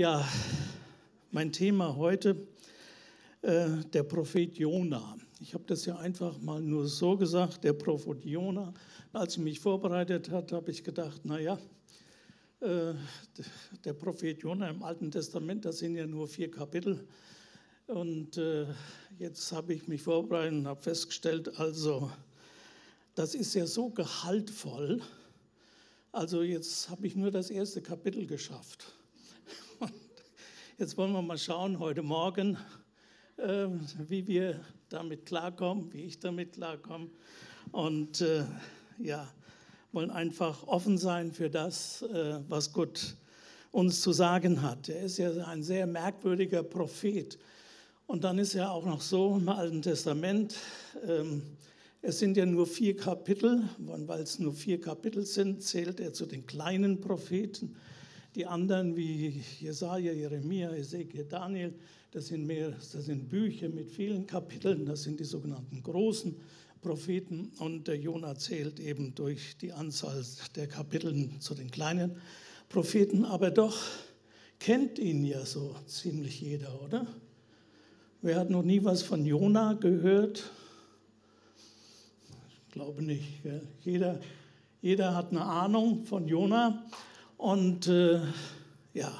Ja, 0.00 0.26
mein 1.30 1.52
Thema 1.52 1.94
heute, 1.94 2.34
äh, 3.42 3.68
der 3.92 4.02
Prophet 4.02 4.56
Jona. 4.56 5.18
Ich 5.40 5.52
habe 5.52 5.64
das 5.66 5.84
ja 5.84 5.98
einfach 5.98 6.40
mal 6.40 6.62
nur 6.62 6.88
so 6.88 7.18
gesagt, 7.18 7.64
der 7.64 7.74
Prophet 7.74 8.24
Jona. 8.24 8.72
Als 9.12 9.34
ich 9.34 9.42
mich 9.42 9.60
vorbereitet 9.60 10.30
hat, 10.30 10.52
habe 10.52 10.70
ich 10.70 10.84
gedacht, 10.84 11.26
naja, 11.26 11.58
äh, 12.60 12.94
der 13.84 13.92
Prophet 13.92 14.42
Jona 14.42 14.70
im 14.70 14.82
Alten 14.82 15.10
Testament, 15.10 15.66
das 15.66 15.80
sind 15.80 15.96
ja 15.96 16.06
nur 16.06 16.28
vier 16.28 16.50
Kapitel. 16.50 17.06
Und 17.86 18.38
äh, 18.38 18.68
jetzt 19.18 19.52
habe 19.52 19.74
ich 19.74 19.86
mich 19.86 20.00
vorbereitet 20.00 20.60
und 20.60 20.66
habe 20.66 20.80
festgestellt, 20.80 21.60
also 21.60 22.10
das 23.14 23.34
ist 23.34 23.52
ja 23.52 23.66
so 23.66 23.90
gehaltvoll. 23.90 25.02
Also 26.10 26.40
jetzt 26.40 26.88
habe 26.88 27.06
ich 27.06 27.16
nur 27.16 27.30
das 27.30 27.50
erste 27.50 27.82
Kapitel 27.82 28.26
geschafft. 28.26 28.94
Und 30.80 30.86
jetzt 30.86 30.96
wollen 30.96 31.12
wir 31.12 31.20
mal 31.20 31.36
schauen 31.36 31.78
heute 31.78 32.00
Morgen, 32.00 32.56
äh, 33.36 33.66
wie 34.08 34.26
wir 34.26 34.58
damit 34.88 35.26
klarkommen, 35.26 35.92
wie 35.92 36.04
ich 36.04 36.20
damit 36.20 36.54
klarkomme. 36.54 37.08
Und 37.70 38.22
äh, 38.22 38.44
ja, 38.98 39.30
wollen 39.92 40.10
einfach 40.10 40.66
offen 40.66 40.96
sein 40.96 41.32
für 41.32 41.50
das, 41.50 42.00
äh, 42.00 42.38
was 42.48 42.72
Gott 42.72 43.14
uns 43.72 44.00
zu 44.00 44.12
sagen 44.12 44.62
hat. 44.62 44.88
Er 44.88 45.02
ist 45.02 45.18
ja 45.18 45.30
ein 45.48 45.62
sehr 45.62 45.86
merkwürdiger 45.86 46.62
Prophet. 46.62 47.38
Und 48.06 48.24
dann 48.24 48.38
ist 48.38 48.54
er 48.54 48.72
auch 48.72 48.86
noch 48.86 49.02
so 49.02 49.36
im 49.36 49.50
Alten 49.50 49.82
Testament, 49.82 50.56
ähm, 51.06 51.42
es 52.00 52.20
sind 52.20 52.38
ja 52.38 52.46
nur 52.46 52.66
vier 52.66 52.96
Kapitel, 52.96 53.68
weil 53.76 54.22
es 54.22 54.38
nur 54.38 54.54
vier 54.54 54.80
Kapitel 54.80 55.26
sind, 55.26 55.62
zählt 55.62 56.00
er 56.00 56.14
zu 56.14 56.24
den 56.24 56.46
kleinen 56.46 57.02
Propheten. 57.02 57.76
Die 58.36 58.46
anderen 58.46 58.96
wie 58.96 59.42
Jesaja, 59.58 60.12
Jeremia, 60.12 60.72
Ezekiel, 60.72 61.24
Daniel, 61.24 61.74
das 62.12 62.28
sind 62.28 62.46
mehr, 62.46 62.70
das 62.70 62.92
sind 62.92 63.28
Bücher 63.28 63.68
mit 63.68 63.90
vielen 63.90 64.24
Kapiteln, 64.24 64.86
das 64.86 65.02
sind 65.02 65.18
die 65.18 65.24
sogenannten 65.24 65.82
großen 65.82 66.36
Propheten. 66.80 67.50
Und 67.58 67.88
der 67.88 67.96
Jonah 67.96 68.36
zählt 68.36 68.78
eben 68.78 69.16
durch 69.16 69.56
die 69.56 69.72
Anzahl 69.72 70.24
der 70.54 70.68
Kapitel 70.68 71.28
zu 71.40 71.54
den 71.54 71.72
kleinen 71.72 72.16
Propheten. 72.68 73.24
Aber 73.24 73.50
doch 73.50 73.76
kennt 74.60 75.00
ihn 75.00 75.24
ja 75.24 75.44
so 75.44 75.74
ziemlich 75.86 76.40
jeder, 76.40 76.80
oder? 76.82 77.06
Wer 78.22 78.38
hat 78.38 78.50
noch 78.50 78.62
nie 78.62 78.84
was 78.84 79.02
von 79.02 79.24
Jona 79.26 79.72
gehört? 79.72 80.50
Ich 82.68 82.72
glaube 82.72 83.02
nicht. 83.02 83.24
Jeder, 83.82 84.20
jeder 84.82 85.16
hat 85.16 85.30
eine 85.30 85.42
Ahnung 85.42 86.04
von 86.04 86.28
Jona 86.28 86.84
und 87.40 87.86
äh, 87.86 88.20
ja, 88.92 89.10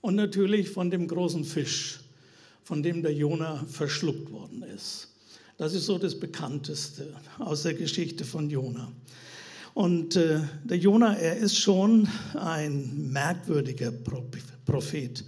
und 0.00 0.16
natürlich 0.16 0.68
von 0.68 0.90
dem 0.90 1.06
großen 1.06 1.44
Fisch, 1.44 2.00
von 2.64 2.82
dem 2.82 3.02
der 3.02 3.14
Jona 3.14 3.64
verschluckt 3.68 4.32
worden 4.32 4.64
ist. 4.64 5.08
Das 5.56 5.72
ist 5.72 5.86
so 5.86 5.96
das 5.96 6.18
Bekannteste 6.18 7.14
aus 7.38 7.62
der 7.62 7.74
Geschichte 7.74 8.24
von 8.24 8.50
Jona. 8.50 8.92
Und 9.74 10.16
äh, 10.16 10.40
der 10.64 10.78
Jona, 10.78 11.14
er 11.14 11.36
ist 11.36 11.56
schon 11.56 12.08
ein 12.34 13.12
merkwürdiger 13.12 13.92
Prophet. 13.92 15.24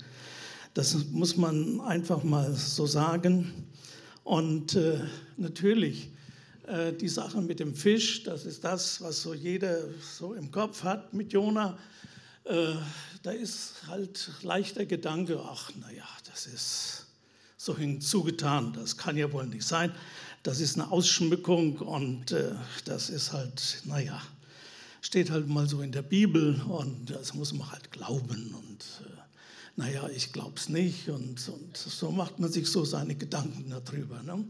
Das 0.74 0.96
muss 1.12 1.36
man 1.36 1.80
einfach 1.82 2.24
mal 2.24 2.52
so 2.54 2.86
sagen. 2.86 3.52
Und 4.24 4.74
äh, 4.74 4.98
natürlich 5.36 6.10
äh, 6.68 6.92
die 6.92 7.08
Sache 7.08 7.40
mit 7.40 7.60
dem 7.60 7.74
Fisch, 7.74 8.22
das 8.24 8.44
ist 8.44 8.64
das, 8.64 9.00
was 9.00 9.22
so 9.22 9.34
jeder 9.34 9.82
so 10.00 10.34
im 10.34 10.50
Kopf 10.50 10.82
hat 10.84 11.14
mit 11.14 11.32
Jona. 11.32 11.78
Äh, 12.44 12.74
da 13.22 13.30
ist 13.30 13.86
halt 13.86 14.30
leichter 14.42 14.86
Gedanke, 14.86 15.40
ach 15.42 15.70
naja, 15.80 16.06
das 16.30 16.46
ist 16.46 17.06
so 17.56 17.76
hinzugetan, 17.76 18.72
das 18.72 18.96
kann 18.96 19.16
ja 19.16 19.32
wohl 19.32 19.46
nicht 19.46 19.66
sein. 19.66 19.92
Das 20.42 20.60
ist 20.60 20.78
eine 20.78 20.90
Ausschmückung 20.90 21.78
und 21.78 22.32
äh, 22.32 22.52
das 22.84 23.10
ist 23.10 23.32
halt, 23.32 23.82
naja, 23.84 24.22
steht 25.00 25.30
halt 25.30 25.48
mal 25.48 25.68
so 25.68 25.82
in 25.82 25.92
der 25.92 26.02
Bibel 26.02 26.60
und 26.68 27.10
das 27.10 27.34
muss 27.34 27.52
man 27.52 27.70
halt 27.70 27.90
glauben 27.90 28.54
und 28.54 29.06
äh, 29.06 29.18
naja, 29.78 30.08
ich 30.08 30.32
glaube 30.32 30.54
es 30.56 30.68
nicht. 30.68 31.08
Und, 31.08 31.48
und, 31.48 31.76
so 31.76 32.10
macht 32.10 32.40
man 32.40 32.50
sich 32.50 32.68
so 32.68 32.84
seine 32.84 33.14
Gedanken 33.14 33.70
darüber. 33.70 34.22
Ne? 34.24 34.44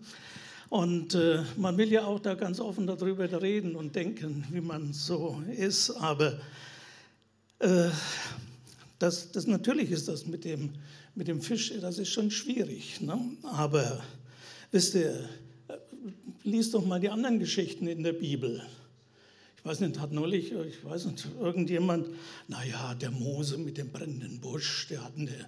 Und 0.70 1.14
äh, 1.14 1.42
man 1.56 1.78
will 1.78 1.90
ja 1.90 2.04
auch 2.04 2.20
da 2.20 2.34
ganz 2.34 2.60
offen 2.60 2.86
darüber 2.86 3.40
reden 3.40 3.74
und 3.74 3.96
denken, 3.96 4.44
wie 4.50 4.60
man 4.60 4.92
so 4.92 5.42
ist. 5.56 5.90
Aber 5.90 6.38
äh, 7.58 7.88
das, 8.98 9.32
das, 9.32 9.46
natürlich 9.46 9.90
ist 9.90 10.08
das 10.08 10.26
mit 10.26 10.44
dem, 10.44 10.70
mit 11.14 11.28
dem 11.28 11.40
Fisch, 11.40 11.72
das 11.80 11.98
ist 11.98 12.10
schon 12.10 12.30
schwierig. 12.30 13.00
Ne? 13.00 13.18
Aber 13.44 14.02
wisst 14.70 14.94
ihr, 14.94 15.28
äh, 15.68 15.76
liest 16.44 16.74
doch 16.74 16.84
mal 16.84 17.00
die 17.00 17.08
anderen 17.08 17.38
Geschichten 17.38 17.86
in 17.86 18.02
der 18.02 18.12
Bibel. 18.12 18.62
Ich 19.56 19.64
weiß 19.64 19.80
nicht, 19.80 19.98
hat 19.98 20.12
neulich, 20.12 20.52
ich 20.52 20.84
weiß 20.84 21.06
nicht, 21.06 21.26
irgendjemand, 21.40 22.08
naja, 22.46 22.94
der 22.94 23.10
Mose 23.10 23.56
mit 23.56 23.78
dem 23.78 23.90
brennenden 23.90 24.38
Busch, 24.40 24.86
der 24.88 25.02
hat 25.02 25.16
eine 25.16 25.46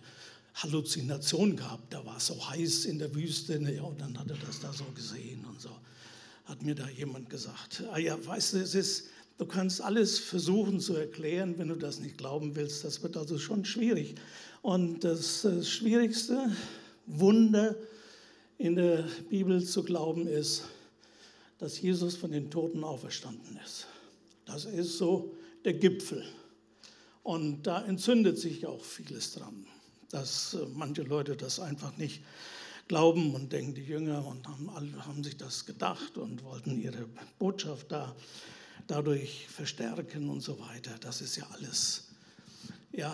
Halluzination 0.62 1.56
gehabt, 1.56 1.92
da 1.92 2.04
war 2.04 2.18
es 2.18 2.26
so 2.26 2.48
heiß 2.48 2.84
in 2.84 2.98
der 2.98 3.14
Wüste, 3.14 3.54
ja, 3.54 3.58
ne, 3.60 3.82
und 3.82 4.00
dann 4.00 4.18
hat 4.18 4.30
er 4.30 4.36
das 4.46 4.60
da 4.60 4.72
so 4.72 4.84
gesehen 4.94 5.44
und 5.48 5.60
so. 5.60 5.70
Hat 6.44 6.62
mir 6.62 6.74
da 6.74 6.88
jemand 6.88 7.30
gesagt. 7.30 7.84
Ah 7.92 7.98
ja, 7.98 8.18
weißt 8.24 8.54
du, 8.54 8.58
es 8.58 8.74
ist, 8.74 9.06
du 9.38 9.46
kannst 9.46 9.80
alles 9.80 10.18
versuchen 10.18 10.80
zu 10.80 10.94
erklären, 10.94 11.54
wenn 11.58 11.68
du 11.68 11.76
das 11.76 12.00
nicht 12.00 12.18
glauben 12.18 12.56
willst. 12.56 12.84
Das 12.84 13.02
wird 13.02 13.16
also 13.16 13.38
schon 13.38 13.64
schwierig. 13.64 14.16
Und 14.62 15.04
das, 15.04 15.42
das 15.42 15.68
schwierigste 15.68 16.50
Wunder 17.06 17.76
in 18.58 18.76
der 18.76 19.08
Bibel 19.30 19.64
zu 19.64 19.82
glauben 19.82 20.26
ist, 20.26 20.64
dass 21.58 21.80
Jesus 21.80 22.16
von 22.16 22.32
den 22.32 22.50
Toten 22.50 22.84
auferstanden 22.84 23.58
ist. 23.64 23.86
Das 24.44 24.64
ist 24.64 24.98
so 24.98 25.34
der 25.64 25.74
Gipfel. 25.74 26.24
Und 27.22 27.62
da 27.66 27.84
entzündet 27.84 28.38
sich 28.38 28.66
auch 28.66 28.82
vieles 28.82 29.34
dran, 29.34 29.66
dass 30.10 30.54
äh, 30.54 30.66
manche 30.74 31.02
Leute 31.02 31.36
das 31.36 31.60
einfach 31.60 31.96
nicht 31.96 32.22
glauben 32.88 33.34
und 33.34 33.52
denken, 33.52 33.74
die 33.74 33.84
Jünger 33.84 34.26
und 34.26 34.46
haben, 34.48 34.70
haben 35.06 35.22
sich 35.22 35.36
das 35.36 35.64
gedacht 35.64 36.18
und 36.18 36.42
wollten 36.44 36.80
ihre 36.80 37.06
Botschaft 37.38 37.92
da 37.92 38.14
dadurch 38.88 39.46
verstärken 39.48 40.28
und 40.28 40.40
so 40.40 40.58
weiter. 40.58 40.90
Das 41.00 41.20
ist 41.20 41.36
ja 41.36 41.44
alles, 41.52 42.08
ja, 42.92 43.12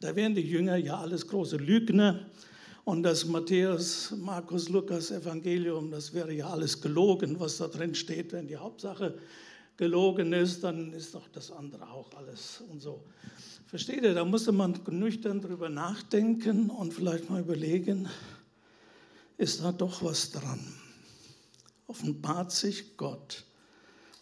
da 0.00 0.16
wären 0.16 0.34
die 0.34 0.40
Jünger 0.40 0.76
ja 0.76 0.98
alles 0.98 1.26
große 1.26 1.56
Lügner. 1.56 2.26
Und 2.84 3.02
das 3.02 3.24
Matthäus, 3.24 4.12
Markus, 4.18 4.68
Lukas 4.68 5.10
Evangelium, 5.10 5.90
das 5.90 6.12
wäre 6.12 6.32
ja 6.32 6.48
alles 6.48 6.80
gelogen, 6.80 7.40
was 7.40 7.56
da 7.56 7.68
drin 7.68 7.94
steht, 7.94 8.32
wenn 8.32 8.46
die 8.46 8.56
Hauptsache 8.56 9.18
gelogen 9.76 10.32
ist, 10.32 10.62
dann 10.62 10.92
ist 10.92 11.14
doch 11.14 11.26
das 11.28 11.50
andere 11.50 11.90
auch 11.90 12.12
alles 12.14 12.62
und 12.70 12.80
so. 12.80 13.02
Versteht 13.66 14.02
ihr, 14.02 14.14
da 14.14 14.24
musste 14.24 14.52
man 14.52 14.78
nüchtern 14.90 15.40
drüber 15.40 15.68
nachdenken 15.68 16.70
und 16.70 16.92
vielleicht 16.92 17.30
mal 17.30 17.40
überlegen, 17.40 18.08
ist 19.36 19.62
da 19.62 19.72
doch 19.72 20.02
was 20.02 20.30
dran? 20.30 20.60
Offenbart 21.86 22.52
sich 22.52 22.96
Gott, 22.96 23.44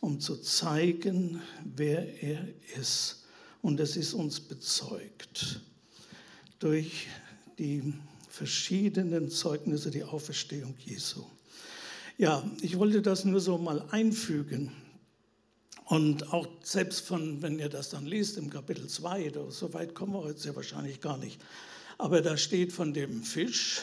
um 0.00 0.20
zu 0.20 0.36
zeigen, 0.36 1.40
wer 1.64 2.22
er 2.22 2.48
ist. 2.78 3.24
Und 3.60 3.78
es 3.78 3.96
ist 3.96 4.14
uns 4.14 4.40
bezeugt 4.40 5.60
durch 6.58 7.06
die 7.58 7.94
verschiedenen 8.28 9.28
Zeugnisse, 9.30 9.90
die 9.90 10.02
Auferstehung 10.02 10.74
Jesu. 10.78 11.24
Ja, 12.16 12.42
ich 12.60 12.78
wollte 12.78 13.02
das 13.02 13.24
nur 13.24 13.40
so 13.40 13.58
mal 13.58 13.84
einfügen. 13.90 14.72
Und 15.84 16.32
auch 16.32 16.46
selbst 16.62 17.06
von, 17.06 17.42
wenn 17.42 17.58
ihr 17.58 17.68
das 17.68 17.90
dann 17.90 18.06
liest 18.06 18.36
im 18.36 18.50
Kapitel 18.50 18.86
2, 18.86 19.32
so 19.48 19.74
weit 19.74 19.94
kommen 19.94 20.12
wir 20.14 20.28
jetzt 20.28 20.44
ja 20.44 20.54
wahrscheinlich 20.54 21.00
gar 21.00 21.18
nicht, 21.18 21.40
aber 21.98 22.20
da 22.20 22.36
steht 22.36 22.72
von 22.72 22.94
dem 22.94 23.22
Fisch, 23.22 23.82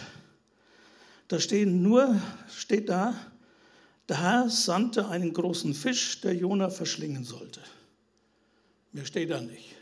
da 1.27 1.39
stehen 1.39 1.83
nur, 1.83 2.19
steht 2.49 2.89
da, 2.89 3.13
der 4.07 4.21
Herr 4.21 4.49
sandte 4.49 5.07
einen 5.07 5.33
großen 5.33 5.75
Fisch, 5.75 6.21
der 6.21 6.33
Jona 6.33 6.71
verschlingen 6.71 7.23
sollte. 7.23 7.61
Mehr 8.91 9.05
steht 9.05 9.29
da 9.29 9.39
nicht. 9.39 9.75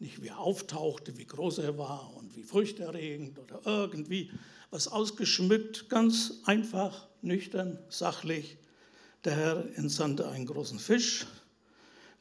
Nicht 0.00 0.20
wie 0.20 0.28
er 0.28 0.40
auftauchte, 0.40 1.16
wie 1.16 1.24
groß 1.24 1.58
er 1.58 1.78
war 1.78 2.12
und 2.16 2.36
wie 2.36 2.42
furchterregend 2.42 3.38
oder 3.38 3.60
irgendwie 3.64 4.30
was 4.70 4.88
ausgeschmückt, 4.88 5.88
ganz 5.88 6.40
einfach, 6.44 7.06
nüchtern, 7.22 7.78
sachlich. 7.88 8.58
Der 9.24 9.34
Herr 9.34 9.64
entsandte 9.76 10.28
einen 10.28 10.46
großen 10.46 10.78
Fisch, 10.78 11.26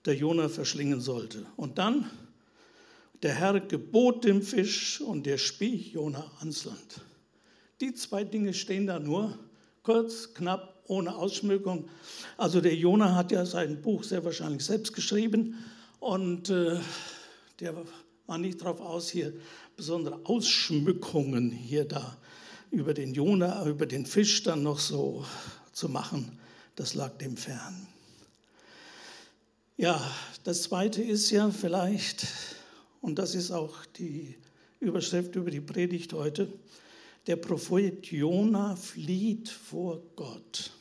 der 0.06 0.15
Jona 0.15 0.50
verschlingen 0.50 1.01
sollte. 1.01 1.45
Und 1.56 1.77
dann, 1.77 2.09
der 3.21 3.33
Herr 3.33 3.59
gebot 3.59 4.24
dem 4.24 4.42
Fisch 4.42 5.01
und 5.01 5.25
der 5.25 5.38
spie 5.38 5.92
Jona 5.94 6.31
ans 6.39 6.65
Land. 6.65 7.01
Die 7.81 7.94
zwei 7.94 8.24
Dinge 8.24 8.53
stehen 8.53 8.88
da 8.88 9.00
nur, 9.00 9.38
kurz, 9.83 10.33
knapp, 10.33 10.83
ohne 10.88 11.15
Ausschmückung. 11.15 11.89
Also 12.38 12.62
der 12.62 12.75
Jona 12.75 13.15
hat 13.15 13.31
ja 13.31 13.45
sein 13.45 13.81
Buch 13.81 14.03
sehr 14.03 14.24
wahrscheinlich 14.24 14.63
selbst 14.63 14.94
geschrieben 14.94 15.56
und 16.00 16.50
äh, 16.50 16.80
der 17.59 17.75
war 18.27 18.38
nicht 18.38 18.62
darauf 18.62 18.81
aus, 18.81 19.09
hier 19.09 19.33
besondere 19.75 20.19
Ausschmückungen 20.24 21.51
hier 21.51 21.86
da 21.86 22.18
über 22.71 22.94
den 22.94 23.13
Jona, 23.13 23.65
über 23.68 23.86
den 23.86 24.06
Fisch 24.06 24.44
dann 24.44 24.63
noch 24.63 24.80
so 24.80 25.25
zu 25.71 25.89
machen. 25.89 26.39
Das 26.75 26.94
lag 26.94 27.18
dem 27.18 27.38
fern. 27.38 27.88
Ja, 29.77 30.00
das 30.44 30.63
zweite 30.63 31.01
ist 31.01 31.30
ja 31.31 31.51
vielleicht, 31.51 32.27
und 33.01 33.19
das 33.19 33.36
ist 33.36 33.51
auch 33.51 33.86
die 33.86 34.36
Überschrift 34.80 35.36
über 35.36 35.51
die 35.51 35.62
Predigt 35.62 36.13
heute, 36.13 36.51
der 37.27 37.38
Prophet 37.38 38.06
Jona 38.06 38.75
flieht 38.75 39.50
vor 39.50 40.01
Gott. 40.16 40.72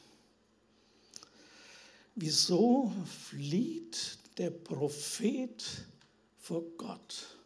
Wieso 2.15 2.93
flieht 3.31 4.19
der 4.39 4.51
Prophet 4.51 5.65
vor 6.39 6.63
Gott? 6.77 7.37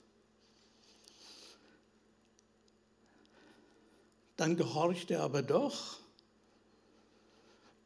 Dann 4.37 4.57
gehorcht 4.57 5.11
er 5.11 5.23
aber 5.23 5.43
doch. 5.43 5.99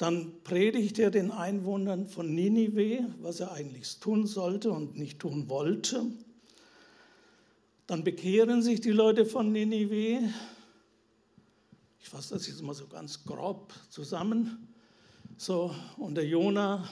Dann 0.02 0.43
predigt 0.43 0.99
er 0.99 1.12
den 1.12 1.31
Einwohnern 1.31 2.08
von 2.08 2.34
Ninive, 2.34 3.06
was 3.20 3.38
er 3.38 3.52
eigentlich 3.52 4.00
tun 4.00 4.26
sollte 4.26 4.72
und 4.72 4.99
nicht 4.99 5.20
tun 5.20 5.49
wollte. 5.49 6.04
Dann 7.87 8.02
bekehren 8.02 8.62
sich 8.62 8.81
die 8.81 8.90
Leute 8.90 9.25
von 9.25 9.52
Ninive. 9.52 10.28
Ich 12.00 12.08
fasse 12.08 12.34
das 12.34 12.49
jetzt 12.49 12.62
mal 12.62 12.75
so 12.75 12.88
ganz 12.88 13.22
grob 13.22 13.72
zusammen. 13.90 14.66
So, 15.37 15.72
und 15.99 16.16
der 16.16 16.26
Jona, 16.26 16.88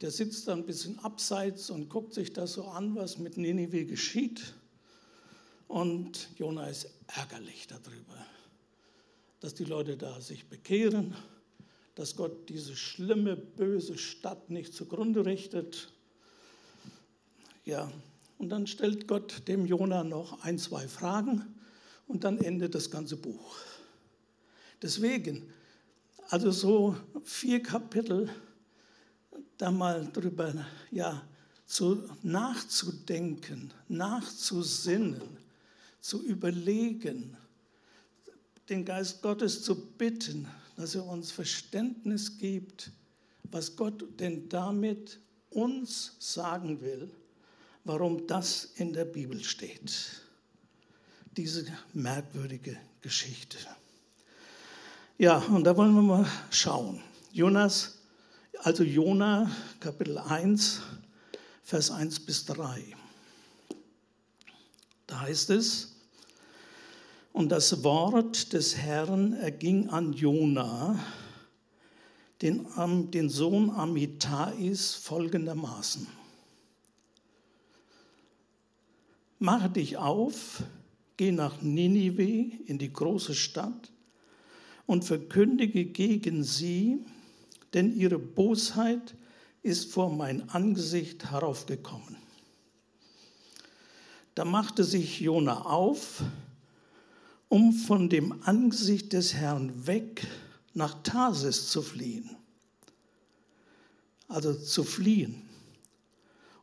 der 0.00 0.10
sitzt 0.10 0.48
dann 0.48 0.60
ein 0.60 0.66
bisschen 0.66 0.98
abseits 1.00 1.68
und 1.68 1.90
guckt 1.90 2.14
sich 2.14 2.32
das 2.32 2.54
so 2.54 2.68
an, 2.68 2.96
was 2.96 3.18
mit 3.18 3.36
Ninive 3.36 3.84
geschieht. 3.84 4.54
Und 5.68 6.30
Jona 6.38 6.68
ist 6.68 6.88
ärgerlich 7.08 7.66
darüber, 7.66 8.16
dass 9.40 9.52
die 9.52 9.64
Leute 9.64 9.98
da 9.98 10.22
sich 10.22 10.46
bekehren, 10.46 11.14
dass 11.94 12.16
Gott 12.16 12.48
diese 12.48 12.74
schlimme, 12.76 13.36
böse 13.36 13.98
Stadt 13.98 14.50
nicht 14.50 14.72
zugrunde 14.74 15.24
richtet. 15.26 15.92
Ja, 17.64 17.90
und 18.38 18.48
dann 18.48 18.66
stellt 18.66 19.06
Gott 19.06 19.46
dem 19.46 19.66
Jona 19.66 20.02
noch 20.02 20.42
ein, 20.42 20.58
zwei 20.58 20.88
Fragen 20.88 21.54
und 22.08 22.24
dann 22.24 22.38
endet 22.38 22.74
das 22.74 22.90
ganze 22.90 23.16
Buch. 23.16 23.56
Deswegen, 24.80 25.48
also 26.28 26.50
so 26.50 26.96
vier 27.22 27.62
Kapitel, 27.62 28.28
da 29.58 29.70
mal 29.70 30.10
drüber 30.12 30.66
ja, 30.90 31.22
zu, 31.66 32.02
nachzudenken, 32.22 33.72
nachzusinnen, 33.88 35.22
zu 36.00 36.20
überlegen, 36.24 37.36
den 38.68 38.84
Geist 38.84 39.22
Gottes 39.22 39.62
zu 39.62 39.76
bitten, 39.76 40.48
dass 40.76 40.94
er 40.94 41.04
uns 41.04 41.30
Verständnis 41.30 42.38
gibt, 42.38 42.90
was 43.50 43.76
Gott 43.76 44.04
denn 44.18 44.48
damit 44.48 45.20
uns 45.50 46.16
sagen 46.18 46.80
will 46.80 47.10
warum 47.84 48.26
das 48.26 48.70
in 48.76 48.92
der 48.92 49.04
Bibel 49.04 49.42
steht. 49.42 50.22
Diese 51.36 51.64
merkwürdige 51.92 52.76
Geschichte. 53.00 53.58
Ja, 55.18 55.38
und 55.38 55.64
da 55.64 55.76
wollen 55.76 55.94
wir 55.94 56.02
mal 56.02 56.26
schauen. 56.50 57.02
Jonas, 57.32 57.98
also 58.58 58.84
Jona, 58.84 59.50
Kapitel 59.80 60.18
1, 60.18 60.80
Vers 61.62 61.90
1 61.90 62.20
bis 62.20 62.44
3. 62.46 62.84
Da 65.06 65.20
heißt 65.20 65.50
es, 65.50 65.91
und 67.32 67.50
das 67.50 67.82
Wort 67.82 68.52
des 68.52 68.76
Herrn 68.76 69.32
erging 69.34 69.88
an 69.88 70.12
Jona, 70.12 70.98
den, 72.42 72.66
den 73.10 73.28
Sohn 73.28 73.70
Amitais, 73.70 74.94
folgendermaßen. 74.94 76.06
Mache 79.38 79.70
dich 79.70 79.96
auf, 79.96 80.62
geh 81.16 81.32
nach 81.32 81.62
Ninive 81.62 82.52
in 82.66 82.78
die 82.78 82.92
große 82.92 83.34
Stadt 83.34 83.90
und 84.86 85.04
verkündige 85.04 85.84
gegen 85.84 86.44
sie, 86.44 87.04
denn 87.72 87.96
ihre 87.96 88.18
Bosheit 88.18 89.14
ist 89.62 89.90
vor 89.90 90.14
mein 90.14 90.48
Angesicht 90.50 91.30
heraufgekommen. 91.30 92.16
Da 94.34 94.44
machte 94.44 94.84
sich 94.84 95.20
Jona 95.20 95.62
auf, 95.62 96.22
um 97.52 97.74
von 97.74 98.08
dem 98.08 98.42
Angesicht 98.46 99.12
des 99.12 99.34
Herrn 99.34 99.86
weg 99.86 100.26
nach 100.72 101.02
Tarsis 101.02 101.68
zu 101.68 101.82
fliehen. 101.82 102.30
Also 104.26 104.54
zu 104.54 104.84
fliehen. 104.84 105.42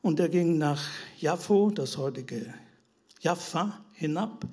Und 0.02 0.20
er 0.20 0.30
ging 0.30 0.58
nach 0.58 0.82
Jaffo, 1.20 1.70
das 1.70 1.98
heutige 1.98 2.52
Jaffa 3.22 3.80
hinab 3.94 4.48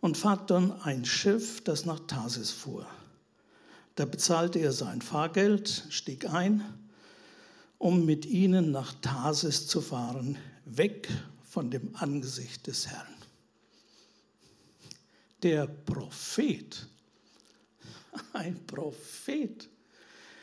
und 0.00 0.16
fand 0.16 0.50
dann 0.50 0.72
ein 0.82 1.04
Schiff, 1.04 1.60
das 1.62 1.86
nach 1.86 2.00
Tarsis 2.08 2.50
fuhr. 2.50 2.84
Da 3.94 4.04
bezahlte 4.04 4.58
er 4.58 4.72
sein 4.72 5.00
Fahrgeld, 5.00 5.86
stieg 5.90 6.28
ein, 6.28 6.64
um 7.78 8.04
mit 8.04 8.26
ihnen 8.26 8.72
nach 8.72 8.94
Tarsis 8.94 9.68
zu 9.68 9.80
fahren, 9.80 10.38
weg 10.64 11.08
von 11.44 11.70
dem 11.70 11.94
Angesicht 11.94 12.66
des 12.66 12.88
Herrn. 12.88 13.21
Der 15.42 15.66
Prophet, 15.66 16.86
ein 18.32 18.64
Prophet, 18.66 19.68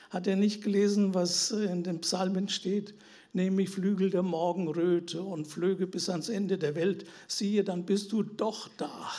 hat 0.10 0.28
er 0.28 0.36
nicht 0.36 0.63
gelesen, 0.63 1.13
was 1.13 1.51
in 1.51 1.84
den 1.84 2.01
Psalmen 2.01 2.50
steht? 2.50 2.96
nehme 3.34 3.62
ich 3.62 3.69
Flügel 3.69 4.10
der 4.10 4.24
Morgenröte 4.24 5.22
und 5.22 5.48
flöge 5.48 5.88
bis 5.88 6.10
ans 6.10 6.30
Ende 6.30 6.57
der 6.57 6.75
Welt, 6.75 7.06
siehe, 7.28 7.63
dann 7.63 7.86
bist 7.86 8.12
du 8.12 8.24
doch 8.24 8.69
da. 8.78 9.12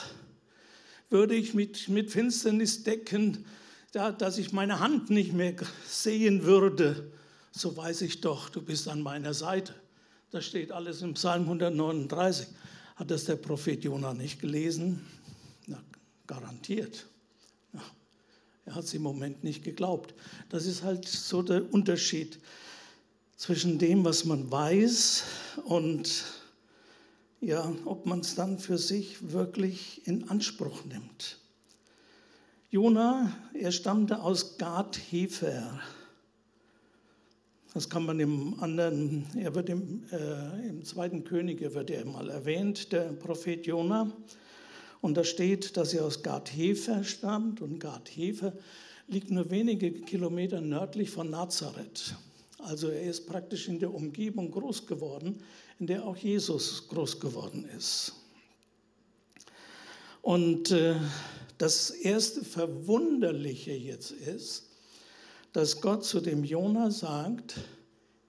Würde 1.11 1.35
ich 1.35 1.55
mit, 1.55 1.89
mit 1.89 2.11
Finsternis 2.11 2.83
decken, 2.83 3.45
da, 3.93 4.13
dass 4.13 4.39
ich 4.39 4.53
meine 4.53 4.81
Hand 4.81 5.11
nicht 5.11 5.33
mehr 5.33 5.55
sehen 5.87 6.45
würde, 6.45 7.11
so 7.53 7.77
weiß 7.77 8.03
ich 8.03 8.21
doch, 8.21 8.49
du 8.49 8.63
bist 8.63 8.89
an 8.89 9.03
meiner 9.03 9.35
Seite. 9.35 9.75
Das 10.31 10.45
steht 10.45 10.71
alles 10.71 11.03
im 11.03 11.15
Psalm 11.15 11.43
139. 11.43 12.47
Hat 12.95 13.11
das 13.11 13.25
der 13.25 13.37
Prophet 13.37 13.83
Jonah 13.83 14.15
nicht 14.15 14.41
gelesen? 14.41 15.05
Garantiert. 16.31 17.07
Ja, 17.73 17.83
er 18.65 18.77
hat 18.77 18.85
es 18.85 18.95
im 18.95 19.03
Moment 19.03 19.43
nicht 19.43 19.65
geglaubt. 19.65 20.15
Das 20.49 20.65
ist 20.65 20.85
halt 20.85 21.09
so 21.09 21.43
der 21.43 21.75
Unterschied 21.75 22.39
zwischen 23.37 23.81
dem, 23.81 24.05
was 24.05 24.25
man 24.25 24.49
weiß 24.49 25.25
und 25.65 26.25
ja, 27.41 27.75
ob 27.85 28.07
man 28.07 28.21
es 28.21 28.37
dann 28.37 28.61
für 28.61 28.79
sich 28.79 29.33
wirklich 29.33 30.07
in 30.07 30.29
Anspruch 30.29 30.85
nimmt. 30.85 31.39
Jona, 32.71 33.37
er 33.53 33.73
stammte 33.73 34.23
aus 34.23 34.57
Gad 34.57 35.01
Hefer. 35.11 35.81
Das 37.75 37.91
kann 37.91 38.07
man 38.07 38.21
im 38.21 38.63
anderen, 38.63 39.27
er 39.35 39.53
wird 39.57 39.69
im, 39.69 40.05
äh, 40.13 40.69
im 40.69 40.85
zweiten 40.85 41.25
Könige 41.25 41.75
wird 41.75 41.91
er 41.91 42.05
mal 42.05 42.31
erwähnt, 42.31 42.93
der 42.93 43.13
Prophet 43.15 43.67
Jona. 43.67 44.13
Und 45.01 45.17
da 45.17 45.25
steht, 45.25 45.77
dass 45.77 45.95
er 45.95 46.05
aus 46.05 46.23
Gad 46.23 46.55
Hefer 46.55 47.05
stammt 47.05 47.61
und 47.61 47.79
Gad 47.79 48.09
Hefer 48.09 48.53
liegt 49.09 49.31
nur 49.31 49.51
wenige 49.51 49.93
Kilometer 49.93 50.61
nördlich 50.61 51.11
von 51.11 51.31
Nazareth. 51.31 52.15
Also 52.59 52.89
er 52.89 53.03
ist 53.03 53.27
praktisch 53.27 53.69
in 53.69 53.81
der 53.81 53.93
Umgebung 53.93 54.51
groß 54.51 54.87
geworden, 54.87 55.43
in 55.79 55.87
der 55.87 56.05
auch 56.05 56.17
Jesus 56.17 56.87
groß 56.89 57.19
geworden 57.19 57.69
ist. 57.77 58.13
Und 60.23 60.71
äh, 60.71 60.97
das 61.59 61.91
erste 61.91 62.45
Verwunderliche 62.45 63.73
jetzt 63.73 64.13
ist, 64.13 64.69
dass 65.53 65.81
Gott 65.81 66.05
zu 66.05 66.21
dem 66.21 66.45
Jona 66.45 66.91
sagt, 66.91 67.57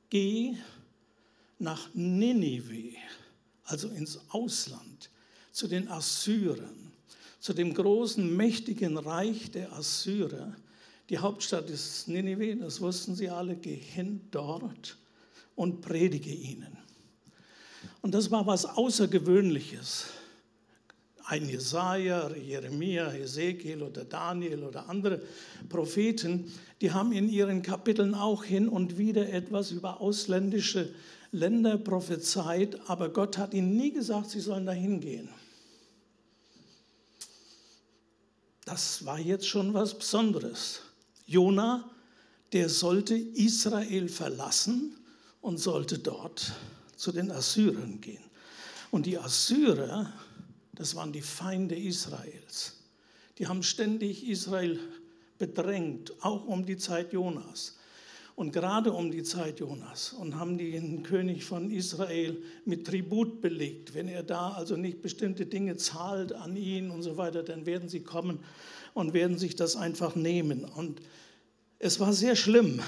geh 0.09 0.55
nach 1.59 1.93
Ninive, 1.93 2.95
also 3.65 3.89
ins 3.89 4.19
Ausland, 4.29 5.10
zu 5.51 5.67
den 5.67 5.87
Assyrern, 5.89 6.91
zu 7.39 7.53
dem 7.53 7.73
großen, 7.73 8.35
mächtigen 8.35 8.97
Reich 8.97 9.51
der 9.51 9.73
Assyrer, 9.73 10.55
die 11.11 11.17
Hauptstadt 11.17 11.69
ist 11.69 12.07
Ninive, 12.07 12.55
das 12.55 12.79
wussten 12.79 13.15
sie 13.15 13.27
alle. 13.27 13.57
Geh 13.57 13.75
hin 13.75 14.21
dort 14.31 14.97
und 15.55 15.81
predige 15.81 16.31
ihnen. 16.31 16.77
Und 18.01 18.13
das 18.13 18.31
war 18.31 18.47
was 18.47 18.63
Außergewöhnliches. 18.63 20.05
Ein 21.25 21.49
Jesaja, 21.49 22.33
Jeremia, 22.33 23.13
Ezekiel 23.13 23.83
oder 23.83 24.05
Daniel 24.05 24.63
oder 24.63 24.87
andere 24.87 25.21
Propheten, 25.67 26.49
die 26.79 26.91
haben 26.91 27.11
in 27.11 27.27
ihren 27.27 27.61
Kapiteln 27.61 28.15
auch 28.15 28.45
hin 28.45 28.69
und 28.69 28.97
wieder 28.97 29.27
etwas 29.33 29.71
über 29.71 29.99
ausländische 29.99 30.93
Länder 31.33 31.77
prophezeit, 31.77 32.89
aber 32.89 33.09
Gott 33.09 33.37
hat 33.37 33.53
ihnen 33.53 33.75
nie 33.75 33.91
gesagt, 33.91 34.29
sie 34.29 34.39
sollen 34.39 34.65
dahin 34.65 35.01
gehen. 35.01 35.27
Das 38.71 39.05
war 39.05 39.19
jetzt 39.19 39.49
schon 39.49 39.73
was 39.73 39.97
Besonderes. 39.97 40.79
Jona, 41.25 41.91
der 42.53 42.69
sollte 42.69 43.15
Israel 43.15 44.07
verlassen 44.07 44.95
und 45.41 45.57
sollte 45.57 45.99
dort 45.99 46.53
zu 46.95 47.11
den 47.11 47.31
Assyrern 47.31 47.99
gehen. 47.99 48.23
Und 48.89 49.07
die 49.07 49.17
Assyrer, 49.17 50.13
das 50.71 50.95
waren 50.95 51.11
die 51.11 51.21
Feinde 51.21 51.75
Israels. 51.75 52.77
Die 53.39 53.47
haben 53.47 53.61
ständig 53.61 54.25
Israel 54.29 54.79
bedrängt, 55.37 56.13
auch 56.23 56.45
um 56.45 56.65
die 56.65 56.77
Zeit 56.77 57.11
Jonas. 57.11 57.75
Und 58.41 58.53
gerade 58.53 58.91
um 58.91 59.11
die 59.11 59.21
Zeit 59.21 59.59
Jonas 59.59 60.13
und 60.13 60.35
haben 60.35 60.57
den 60.57 61.03
König 61.03 61.45
von 61.45 61.69
Israel 61.69 62.41
mit 62.65 62.87
Tribut 62.87 63.39
belegt. 63.39 63.93
Wenn 63.93 64.07
er 64.07 64.23
da 64.23 64.53
also 64.53 64.75
nicht 64.75 65.03
bestimmte 65.03 65.45
Dinge 65.45 65.75
zahlt 65.75 66.33
an 66.33 66.55
ihn 66.55 66.89
und 66.89 67.03
so 67.03 67.17
weiter, 67.17 67.43
dann 67.43 67.67
werden 67.67 67.87
sie 67.87 67.99
kommen 67.99 68.39
und 68.95 69.13
werden 69.13 69.37
sich 69.37 69.55
das 69.55 69.75
einfach 69.75 70.15
nehmen. 70.15 70.65
Und 70.65 71.01
es 71.77 71.99
war 71.99 72.13
sehr 72.13 72.35
schlimm, 72.35 72.81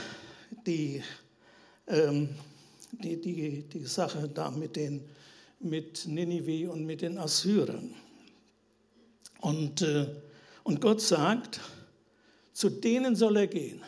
die, 0.66 1.04
ähm, 1.86 2.30
die, 2.92 3.22
die, 3.22 3.62
die 3.62 3.86
Sache 3.86 4.28
da 4.34 4.50
mit, 4.50 4.76
den, 4.76 5.02
mit 5.60 6.08
Ninive 6.08 6.72
und 6.72 6.84
mit 6.84 7.04
den 7.04 7.20
Assyrern. 7.20 7.94
Und, 9.40 9.84
äh, 9.84 10.08
und 10.64 10.82
Gott 10.82 11.00
sagt, 11.00 11.60
zu 12.54 12.72
denen 12.72 13.16
soll 13.16 13.38
er 13.38 13.46
gehen. 13.46 13.84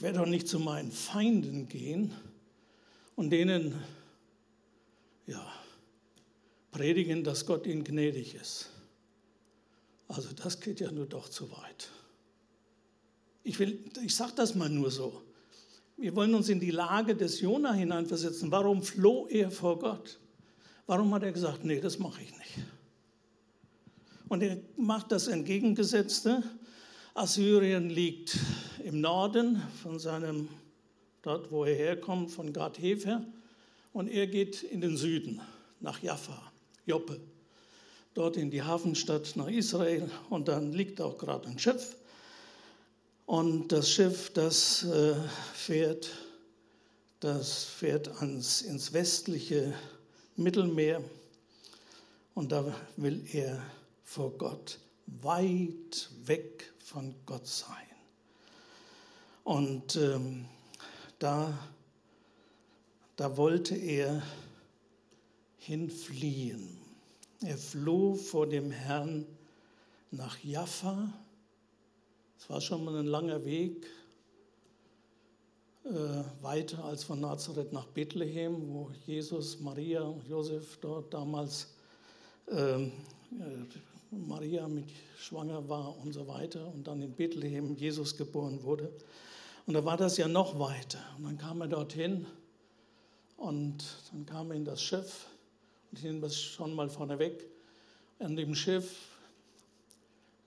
Ich 0.00 0.04
werde 0.04 0.20
doch 0.20 0.26
nicht 0.26 0.48
zu 0.48 0.58
meinen 0.58 0.90
Feinden 0.90 1.68
gehen 1.68 2.14
und 3.16 3.28
denen 3.28 3.74
ja, 5.26 5.46
predigen, 6.70 7.22
dass 7.22 7.44
Gott 7.44 7.66
ihnen 7.66 7.84
gnädig 7.84 8.34
ist. 8.34 8.70
Also 10.08 10.30
das 10.32 10.58
geht 10.58 10.80
ja 10.80 10.90
nur 10.90 11.04
doch 11.04 11.28
zu 11.28 11.52
weit. 11.52 11.90
Ich, 13.42 13.60
ich 13.60 14.16
sage 14.16 14.32
das 14.36 14.54
mal 14.54 14.70
nur 14.70 14.90
so. 14.90 15.20
Wir 15.98 16.16
wollen 16.16 16.34
uns 16.34 16.48
in 16.48 16.60
die 16.60 16.70
Lage 16.70 17.14
des 17.14 17.42
Jona 17.42 17.74
hineinversetzen. 17.74 18.50
Warum 18.50 18.82
floh 18.82 19.26
er 19.26 19.50
vor 19.50 19.78
Gott? 19.78 20.18
Warum 20.86 21.12
hat 21.12 21.24
er 21.24 21.32
gesagt, 21.32 21.62
nee, 21.62 21.78
das 21.78 21.98
mache 21.98 22.22
ich 22.22 22.30
nicht? 22.38 22.66
Und 24.30 24.42
er 24.42 24.56
macht 24.78 25.12
das 25.12 25.28
Entgegengesetzte. 25.28 26.42
Assyrien 27.14 27.90
liegt 27.90 28.38
im 28.84 29.00
Norden 29.00 29.60
von 29.82 29.98
seinem, 29.98 30.48
dort 31.22 31.50
wo 31.50 31.64
er 31.64 31.74
herkommt, 31.74 32.30
von 32.30 32.52
Gad 32.52 32.78
Hefer. 32.78 33.24
Und 33.92 34.08
er 34.08 34.28
geht 34.28 34.62
in 34.62 34.80
den 34.80 34.96
Süden, 34.96 35.40
nach 35.80 36.00
Jaffa, 36.02 36.40
Joppe, 36.86 37.20
dort 38.14 38.36
in 38.36 38.52
die 38.52 38.62
Hafenstadt 38.62 39.34
nach 39.34 39.48
Israel. 39.48 40.08
Und 40.28 40.46
dann 40.46 40.72
liegt 40.72 41.00
auch 41.00 41.18
gerade 41.18 41.48
ein 41.48 41.58
Schiff. 41.58 41.96
Und 43.26 43.72
das 43.72 43.90
Schiff, 43.90 44.30
das 44.32 44.84
äh, 44.84 45.16
fährt, 45.52 46.10
das 47.18 47.64
fährt 47.64 48.08
ans, 48.20 48.62
ins 48.62 48.92
westliche 48.92 49.74
Mittelmeer. 50.36 51.02
Und 52.34 52.52
da 52.52 52.72
will 52.96 53.24
er 53.32 53.60
vor 54.04 54.30
Gott 54.38 54.78
weit 55.06 56.08
weg 56.24 56.69
von 56.90 57.14
Gott 57.24 57.46
sein. 57.46 57.86
Und 59.44 59.94
ähm, 59.94 60.44
da, 61.20 61.56
da 63.14 63.36
wollte 63.36 63.76
er 63.76 64.22
hinfliehen. 65.58 66.80
Er 67.42 67.56
floh 67.56 68.14
vor 68.16 68.48
dem 68.48 68.72
Herrn 68.72 69.24
nach 70.10 70.42
Jaffa. 70.42 71.12
Es 72.36 72.50
war 72.50 72.60
schon 72.60 72.84
mal 72.84 72.96
ein 72.96 73.06
langer 73.06 73.44
Weg, 73.44 73.86
äh, 75.84 76.24
weiter 76.42 76.84
als 76.84 77.04
von 77.04 77.20
Nazareth 77.20 77.72
nach 77.72 77.86
Bethlehem, 77.86 78.68
wo 78.74 78.90
Jesus, 79.06 79.60
Maria 79.60 80.02
und 80.02 80.26
Josef 80.26 80.76
dort 80.78 81.14
damals 81.14 81.68
ähm, 82.50 82.90
äh, 83.38 83.89
Maria 84.10 84.66
mit 84.66 84.90
schwanger 85.18 85.68
war 85.68 85.96
und 85.98 86.12
so 86.12 86.26
weiter 86.26 86.66
und 86.66 86.86
dann 86.86 87.00
in 87.00 87.12
Bethlehem 87.12 87.76
Jesus 87.76 88.16
geboren 88.16 88.62
wurde. 88.62 88.92
Und 89.66 89.74
da 89.74 89.84
war 89.84 89.96
das 89.96 90.16
ja 90.16 90.26
noch 90.26 90.58
weiter. 90.58 91.00
Und 91.16 91.24
dann 91.24 91.38
kam 91.38 91.60
er 91.60 91.68
dorthin 91.68 92.26
und 93.36 93.84
dann 94.10 94.26
kam 94.26 94.50
er 94.50 94.56
in 94.56 94.64
das 94.64 94.82
Schiff 94.82 95.26
und 95.90 95.98
ich 95.98 96.04
nehme 96.04 96.20
das 96.20 96.40
schon 96.40 96.74
mal 96.74 96.88
vorneweg. 96.88 97.46
An 98.18 98.36
dem 98.36 98.54
Schiff, 98.54 98.96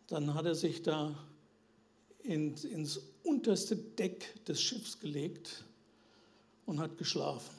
dann 0.08 0.34
hat 0.34 0.46
er 0.46 0.55
sich 0.55 0.84
da 0.84 1.17
in, 2.24 2.55
ins 2.55 3.00
unterste 3.24 3.75
Deck 3.75 4.43
des 4.46 4.62
Schiffs 4.62 5.00
gelegt 5.00 5.63
und 6.65 6.79
hat 6.79 6.98
geschlafen. 6.98 7.55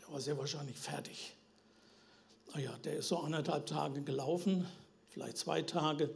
Der 0.00 0.10
war 0.10 0.20
sehr 0.20 0.38
wahrscheinlich 0.38 0.76
fertig 0.76 1.34
naja, 2.54 2.76
der 2.84 2.98
ist 2.98 3.08
so 3.08 3.18
anderthalb 3.18 3.66
Tage 3.66 4.02
gelaufen, 4.02 4.66
vielleicht 5.08 5.38
zwei 5.38 5.62
Tage, 5.62 6.10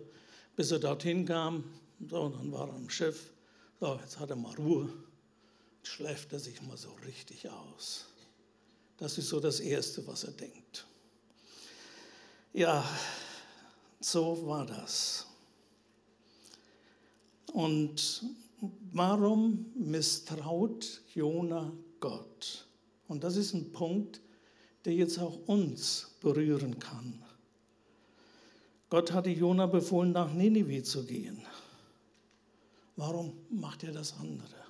bis 0.56 0.70
er 0.70 0.78
dorthin 0.78 1.26
kam. 1.26 1.64
So, 2.08 2.28
dann 2.28 2.52
war 2.52 2.68
er 2.68 2.74
am 2.74 2.90
Schiff. 2.90 3.32
So, 3.80 3.98
jetzt 4.00 4.18
hat 4.18 4.30
er 4.30 4.36
mal 4.36 4.54
Ruhe. 4.56 4.92
Jetzt 5.76 5.88
schläft 5.88 6.32
er 6.32 6.40
sich 6.40 6.60
mal 6.62 6.76
so 6.76 6.90
richtig 7.06 7.48
aus. 7.48 8.06
Das 8.96 9.18
ist 9.18 9.28
so 9.28 9.40
das 9.40 9.60
Erste, 9.60 10.06
was 10.06 10.24
er 10.24 10.32
denkt. 10.32 10.86
Ja, 12.52 12.88
so 14.00 14.46
war 14.46 14.64
das. 14.66 15.26
Und 17.52 18.24
warum 18.92 19.66
misstraut 19.74 21.02
Jona 21.14 21.72
Gott? 22.00 22.66
Und 23.08 23.24
das 23.24 23.36
ist 23.36 23.54
ein 23.54 23.72
Punkt, 23.72 24.20
der 24.84 24.94
jetzt 24.94 25.18
auch 25.18 25.38
uns 25.46 26.16
berühren 26.20 26.78
kann. 26.78 27.22
Gott 28.90 29.12
hatte 29.12 29.30
Jona 29.30 29.66
befohlen, 29.66 30.12
nach 30.12 30.32
Ninive 30.32 30.82
zu 30.82 31.04
gehen. 31.04 31.42
Warum 32.96 33.32
macht 33.50 33.82
er 33.82 33.92
das 33.92 34.14
andere? 34.18 34.64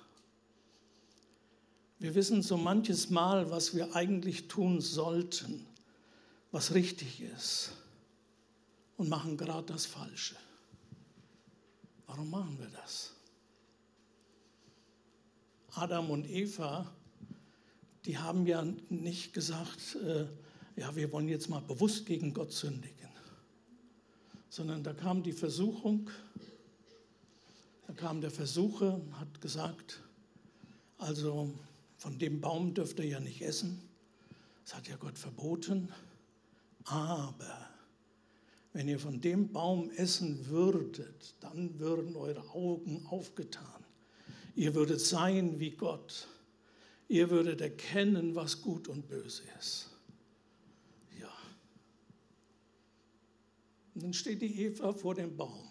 Wir 1.99 2.15
wissen 2.15 2.41
so 2.41 2.57
manches 2.57 3.09
Mal, 3.09 3.49
was 3.51 3.75
wir 3.75 3.95
eigentlich 3.95 4.47
tun 4.47 4.81
sollten, 4.81 5.65
was 6.51 6.73
richtig 6.73 7.21
ist, 7.21 7.71
und 8.97 9.09
machen 9.09 9.37
gerade 9.37 9.73
das 9.73 9.85
Falsche. 9.85 10.35
Warum 12.07 12.29
machen 12.29 12.57
wir 12.59 12.69
das? 12.69 13.13
Adam 15.75 16.09
und 16.09 16.29
Eva 16.29 16.94
die 18.05 18.17
haben 18.17 18.45
ja 18.45 18.65
nicht 18.89 19.33
gesagt, 19.33 19.95
äh, 19.95 20.25
ja, 20.75 20.95
wir 20.95 21.11
wollen 21.11 21.27
jetzt 21.27 21.49
mal 21.49 21.61
bewusst 21.61 22.05
gegen 22.05 22.33
Gott 22.33 22.51
sündigen, 22.51 23.09
sondern 24.49 24.83
da 24.83 24.93
kam 24.93 25.23
die 25.23 25.33
Versuchung, 25.33 26.09
da 27.87 27.93
kam 27.93 28.21
der 28.21 28.31
Versucher 28.31 28.95
und 28.95 29.19
hat 29.19 29.41
gesagt, 29.41 30.01
also 30.97 31.53
von 31.97 32.19
dem 32.19 32.41
Baum 32.41 32.73
dürft 32.73 32.99
ihr 32.99 33.07
ja 33.07 33.19
nicht 33.19 33.41
essen, 33.41 33.81
das 34.63 34.75
hat 34.75 34.87
ja 34.87 34.97
Gott 34.97 35.17
verboten, 35.17 35.91
aber 36.83 37.69
wenn 38.73 38.87
ihr 38.87 38.99
von 38.99 39.21
dem 39.21 39.51
Baum 39.51 39.89
essen 39.91 40.47
würdet, 40.47 41.35
dann 41.39 41.79
würden 41.79 42.15
eure 42.15 42.49
Augen 42.49 43.05
aufgetan. 43.09 43.85
Ihr 44.55 44.75
würdet 44.75 44.99
sein 44.99 45.59
wie 45.59 45.71
Gott 45.71 46.27
ihr 47.07 47.29
würdet 47.29 47.61
erkennen, 47.61 48.35
was 48.35 48.61
gut 48.61 48.87
und 48.87 49.07
böse 49.07 49.43
ist. 49.59 49.89
Ja. 51.19 51.31
Und 53.93 54.03
dann 54.03 54.13
steht 54.13 54.41
die 54.41 54.61
Eva 54.63 54.93
vor 54.93 55.15
dem 55.15 55.35
Baum. 55.35 55.69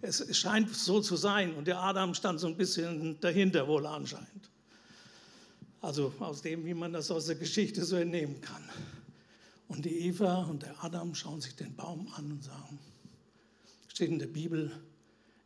Es 0.00 0.36
scheint 0.36 0.74
so 0.74 1.00
zu 1.00 1.16
sein 1.16 1.54
und 1.54 1.66
der 1.66 1.80
Adam 1.80 2.14
stand 2.14 2.38
so 2.38 2.46
ein 2.46 2.56
bisschen 2.56 3.18
dahinter 3.20 3.66
wohl 3.66 3.84
anscheinend. 3.84 4.50
Also 5.80 6.12
aus 6.20 6.42
dem, 6.42 6.64
wie 6.64 6.74
man 6.74 6.92
das 6.92 7.10
aus 7.10 7.26
der 7.26 7.36
Geschichte 7.36 7.84
so 7.84 7.96
entnehmen 7.96 8.40
kann. 8.40 8.62
Und 9.68 9.84
die 9.84 10.06
Eva 10.06 10.44
und 10.44 10.62
der 10.62 10.82
Adam 10.82 11.14
schauen 11.14 11.40
sich 11.40 11.56
den 11.56 11.74
Baum 11.74 12.08
an 12.14 12.32
und 12.32 12.42
sagen, 12.42 12.78
steht 13.88 14.10
in 14.10 14.18
der 14.18 14.26
Bibel, 14.26 14.72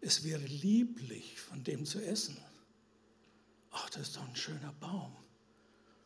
es 0.03 0.25
wäre 0.25 0.45
lieblich, 0.45 1.41
von 1.41 1.63
dem 1.65 1.87
zu 1.87 2.05
essen. 2.05 2.37
Ach, 3.71 3.89
das 3.91 4.09
ist 4.09 4.17
doch 4.17 4.29
ein 4.29 4.37
schöner 4.37 4.75
Baum. 4.81 5.17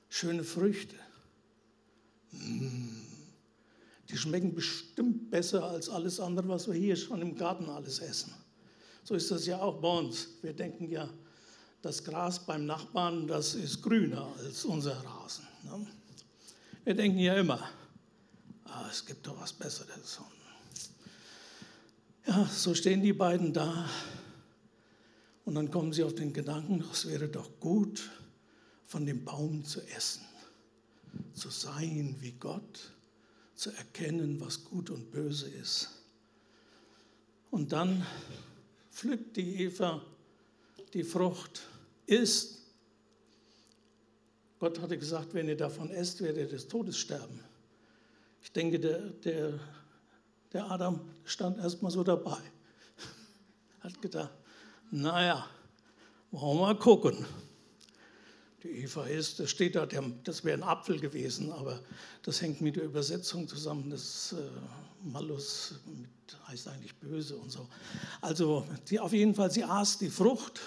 Schöne 0.09 0.45
Früchte. 0.45 0.97
Mmh. 2.31 3.07
Die 4.11 4.17
schmecken 4.17 4.55
bestimmt 4.55 5.31
besser 5.31 5.65
als 5.65 5.89
alles 5.89 6.21
andere, 6.21 6.47
was 6.49 6.69
wir 6.69 6.75
hier 6.75 6.95
schon 6.95 7.21
im 7.23 7.35
Garten 7.35 7.69
alles 7.69 7.99
essen. 7.99 8.33
So 9.03 9.15
ist 9.15 9.31
das 9.31 9.47
ja 9.47 9.61
auch 9.61 9.81
bei 9.81 9.99
uns. 9.99 10.29
Wir 10.43 10.53
denken 10.53 10.89
ja, 10.91 11.09
das 11.83 12.05
Gras 12.05 12.45
beim 12.45 12.67
Nachbarn, 12.67 13.27
das 13.27 13.55
ist 13.55 13.83
grüner 13.83 14.33
als 14.39 14.65
unser 14.65 14.97
Rasen. 15.05 15.47
Ne? 15.65 15.87
Wir 16.85 16.95
denken 16.95 17.19
ja 17.19 17.35
immer, 17.35 17.69
ah, 18.65 18.87
es 18.91 19.05
gibt 19.05 19.27
doch 19.27 19.41
was 19.41 19.53
Besseres. 19.53 20.21
Ja, 22.27 22.45
so 22.47 22.75
stehen 22.75 23.03
die 23.03 23.13
beiden 23.13 23.53
da 23.53 23.89
und 25.45 25.55
dann 25.55 25.71
kommen 25.71 25.93
sie 25.93 26.03
auf 26.03 26.15
den 26.15 26.33
Gedanken, 26.33 26.85
es 26.93 27.07
wäre 27.07 27.29
doch 27.29 27.61
gut, 27.61 28.11
von 28.85 29.07
dem 29.07 29.25
Baum 29.25 29.65
zu 29.65 29.81
essen, 29.83 30.25
zu 31.35 31.51
sein 31.51 32.17
wie 32.19 32.33
Gott, 32.33 32.93
zu 33.55 33.71
erkennen, 33.71 34.41
was 34.41 34.65
gut 34.65 34.91
und 34.91 35.13
böse 35.13 35.49
ist. 35.49 36.03
Und 37.53 37.71
dann 37.73 38.05
pflückt 38.91 39.37
die 39.37 39.63
Eva 39.63 40.03
die 40.95 41.05
Frucht, 41.05 41.63
isst. 42.07 42.59
Gott 44.59 44.81
hatte 44.81 44.99
gesagt, 44.99 45.33
wenn 45.33 45.47
ihr 45.47 45.57
davon 45.57 45.91
esst, 45.91 46.23
werdet 46.23 46.39
ihr 46.39 46.49
des 46.49 46.67
Todes 46.67 46.99
sterben. 46.99 47.39
Ich 48.43 48.51
denke, 48.51 48.81
der, 48.81 48.99
der, 49.11 49.61
der 50.57 50.71
Adam 50.71 51.01
stand 51.25 51.59
erstmal 51.59 51.93
so 51.93 52.03
dabei. 52.03 52.39
Hat 53.81 54.01
gedacht, 54.01 54.31
naja, 54.91 55.47
wollen 56.31 56.57
wir 56.57 56.63
mal 56.63 56.79
gucken. 56.79 57.27
Die 58.63 58.71
Eva 58.85 59.05
ist, 59.05 59.39
das 59.39 59.51
steht 59.51 59.77
da, 59.77 59.85
das 59.85 60.45
wäre 60.45 60.57
ein 60.57 60.63
Apfel 60.63 60.99
gewesen, 60.99 61.53
aber 61.53 61.83
das 62.23 62.41
hängt 62.41 62.63
mit 62.63 62.77
der 62.77 62.85
Übersetzung 62.85 63.47
zusammen. 63.47 63.91
Das 63.91 64.33
äh, 64.33 65.07
Malus 65.07 65.75
mit, 65.85 66.09
heißt 66.49 66.69
eigentlich 66.69 66.95
böse 66.97 67.37
und 67.37 67.53
so. 67.53 67.69
Also 68.23 68.67
die, 68.89 68.99
auf 68.99 69.13
jeden 69.13 69.35
Fall, 69.35 69.51
sie 69.51 69.63
aß 69.63 69.99
die 69.99 70.09
Frucht 70.09 70.63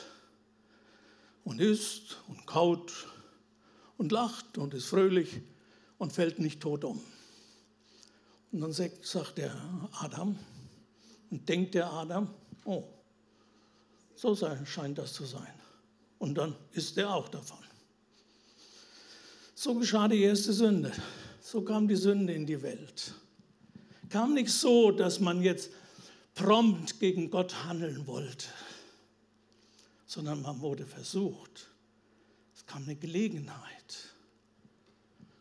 und 1.43 1.59
isst 1.59 2.19
und 2.27 2.45
kaut 2.45 3.07
und 3.97 4.11
lacht 4.11 4.59
und 4.59 4.75
ist 4.75 4.85
fröhlich 4.85 5.41
und 5.97 6.13
fällt 6.13 6.37
nicht 6.37 6.61
tot 6.61 6.83
um. 6.83 7.01
Und 8.51 8.61
dann 8.61 8.73
sagt 8.73 9.37
der 9.37 9.55
Adam 9.99 10.37
und 11.29 11.47
denkt 11.47 11.75
der 11.75 11.91
Adam, 11.91 12.29
oh, 12.65 12.83
so 14.15 14.35
scheint 14.65 14.97
das 14.97 15.13
zu 15.13 15.25
sein. 15.25 15.53
Und 16.17 16.35
dann 16.35 16.55
isst 16.73 16.97
er 16.97 17.13
auch 17.13 17.29
davon. 17.29 17.59
So 19.55 19.75
geschah 19.75 20.07
die 20.07 20.21
erste 20.21 20.51
Sünde. 20.53 20.91
So 21.41 21.61
kam 21.61 21.87
die 21.87 21.95
Sünde 21.95 22.33
in 22.33 22.45
die 22.45 22.61
Welt. 22.61 23.13
Kam 24.09 24.33
nicht 24.33 24.51
so, 24.51 24.91
dass 24.91 25.19
man 25.19 25.41
jetzt 25.41 25.69
prompt 26.33 26.99
gegen 26.99 27.29
Gott 27.29 27.65
handeln 27.65 28.07
wollte, 28.07 28.47
sondern 30.05 30.41
man 30.41 30.59
wurde 30.61 30.85
versucht. 30.85 31.67
Es 32.55 32.65
kam 32.65 32.83
eine 32.83 32.95
Gelegenheit. 32.95 34.13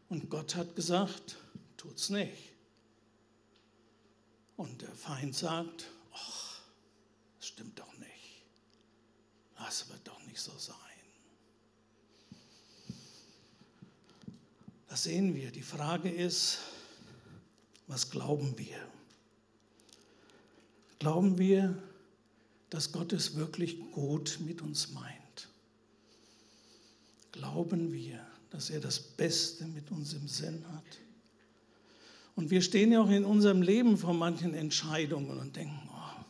Und 0.08 0.28
Gott 0.30 0.54
hat 0.54 0.76
gesagt, 0.76 1.36
tut's 1.76 2.10
nicht. 2.10 2.52
Und 4.58 4.82
der 4.82 4.92
Feind 4.92 5.36
sagt, 5.36 5.86
ach, 6.12 6.60
das 7.38 7.46
stimmt 7.46 7.78
doch 7.78 7.96
nicht. 7.98 8.42
Das 9.56 9.88
wird 9.88 10.00
doch 10.06 10.20
nicht 10.26 10.40
so 10.40 10.50
sein. 10.58 10.74
Das 14.88 15.04
sehen 15.04 15.36
wir. 15.36 15.52
Die 15.52 15.62
Frage 15.62 16.10
ist, 16.10 16.58
was 17.86 18.10
glauben 18.10 18.58
wir? 18.58 18.84
Glauben 20.98 21.38
wir, 21.38 21.80
dass 22.68 22.90
Gott 22.90 23.12
es 23.12 23.36
wirklich 23.36 23.78
gut 23.92 24.40
mit 24.40 24.60
uns 24.60 24.90
meint? 24.90 25.48
Glauben 27.30 27.92
wir, 27.92 28.26
dass 28.50 28.70
er 28.70 28.80
das 28.80 28.98
Beste 28.98 29.66
mit 29.66 29.92
uns 29.92 30.14
im 30.14 30.26
Sinn 30.26 30.66
hat? 30.72 31.07
Und 32.38 32.52
wir 32.52 32.62
stehen 32.62 32.92
ja 32.92 33.00
auch 33.02 33.10
in 33.10 33.24
unserem 33.24 33.62
Leben 33.62 33.98
vor 33.98 34.14
manchen 34.14 34.54
Entscheidungen 34.54 35.40
und 35.40 35.56
denken, 35.56 35.90
oh, 35.90 36.24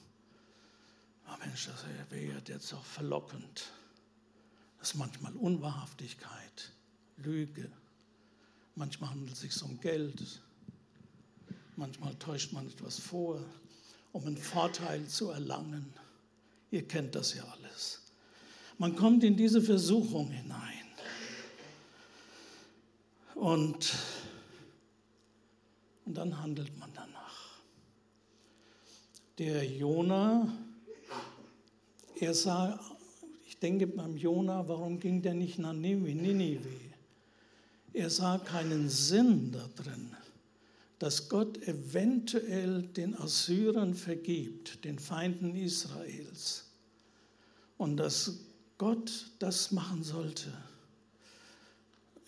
oh 1.29 1.35
Mensch, 1.45 1.67
das 1.67 1.85
wäre 2.09 2.41
jetzt 2.47 2.73
auch 2.73 2.83
verlockend. 2.83 3.67
Das 4.79 4.93
ist 4.93 4.95
manchmal 4.95 5.35
Unwahrhaftigkeit, 5.35 6.73
Lüge. 7.19 7.71
Manchmal 8.75 9.11
handelt 9.11 9.35
es 9.35 9.41
sich 9.41 9.63
um 9.63 9.79
Geld. 9.83 10.41
Manchmal 11.77 12.15
täuscht 12.15 12.55
man 12.55 12.67
etwas 12.67 12.99
vor, 12.99 13.45
um 14.13 14.25
einen 14.25 14.39
Vorteil 14.39 15.07
zu 15.09 15.29
erlangen. 15.29 15.93
Ihr 16.71 16.89
kennt 16.89 17.17
das 17.17 17.35
ja 17.35 17.45
alles. 17.45 18.01
Man 18.79 18.97
kommt 18.97 19.25
in 19.25 19.37
diese 19.37 19.61
Versuchung 19.61 20.31
hinein. 20.31 20.87
Und 23.35 23.95
und 26.09 26.15
dann 26.15 26.41
handelt 26.41 26.77
man 26.79 26.91
danach. 26.95 27.61
Der 29.37 29.63
Jona, 29.63 30.51
er 32.19 32.33
sah, 32.33 32.81
ich 33.47 33.59
denke 33.59 33.87
beim 33.87 34.17
Jona, 34.17 34.67
warum 34.67 34.99
ging 34.99 35.21
der 35.21 35.35
nicht 35.35 35.59
nach 35.59 35.75
Ninive? 35.75 36.71
Er 37.93 38.09
sah 38.09 38.39
keinen 38.39 38.89
Sinn 38.89 39.53
darin, 39.53 40.17
dass 40.99 41.29
Gott 41.29 41.59
eventuell 41.69 42.85
den 42.85 43.15
Assyrern 43.15 43.93
vergibt, 43.95 44.83
den 44.87 44.99
Feinden 44.99 45.55
Israels. 45.55 46.71
Und 47.77 47.99
dass 47.99 48.41
Gott 48.79 49.31
das 49.41 49.73
machen 49.73 50.03
sollte. 50.03 50.57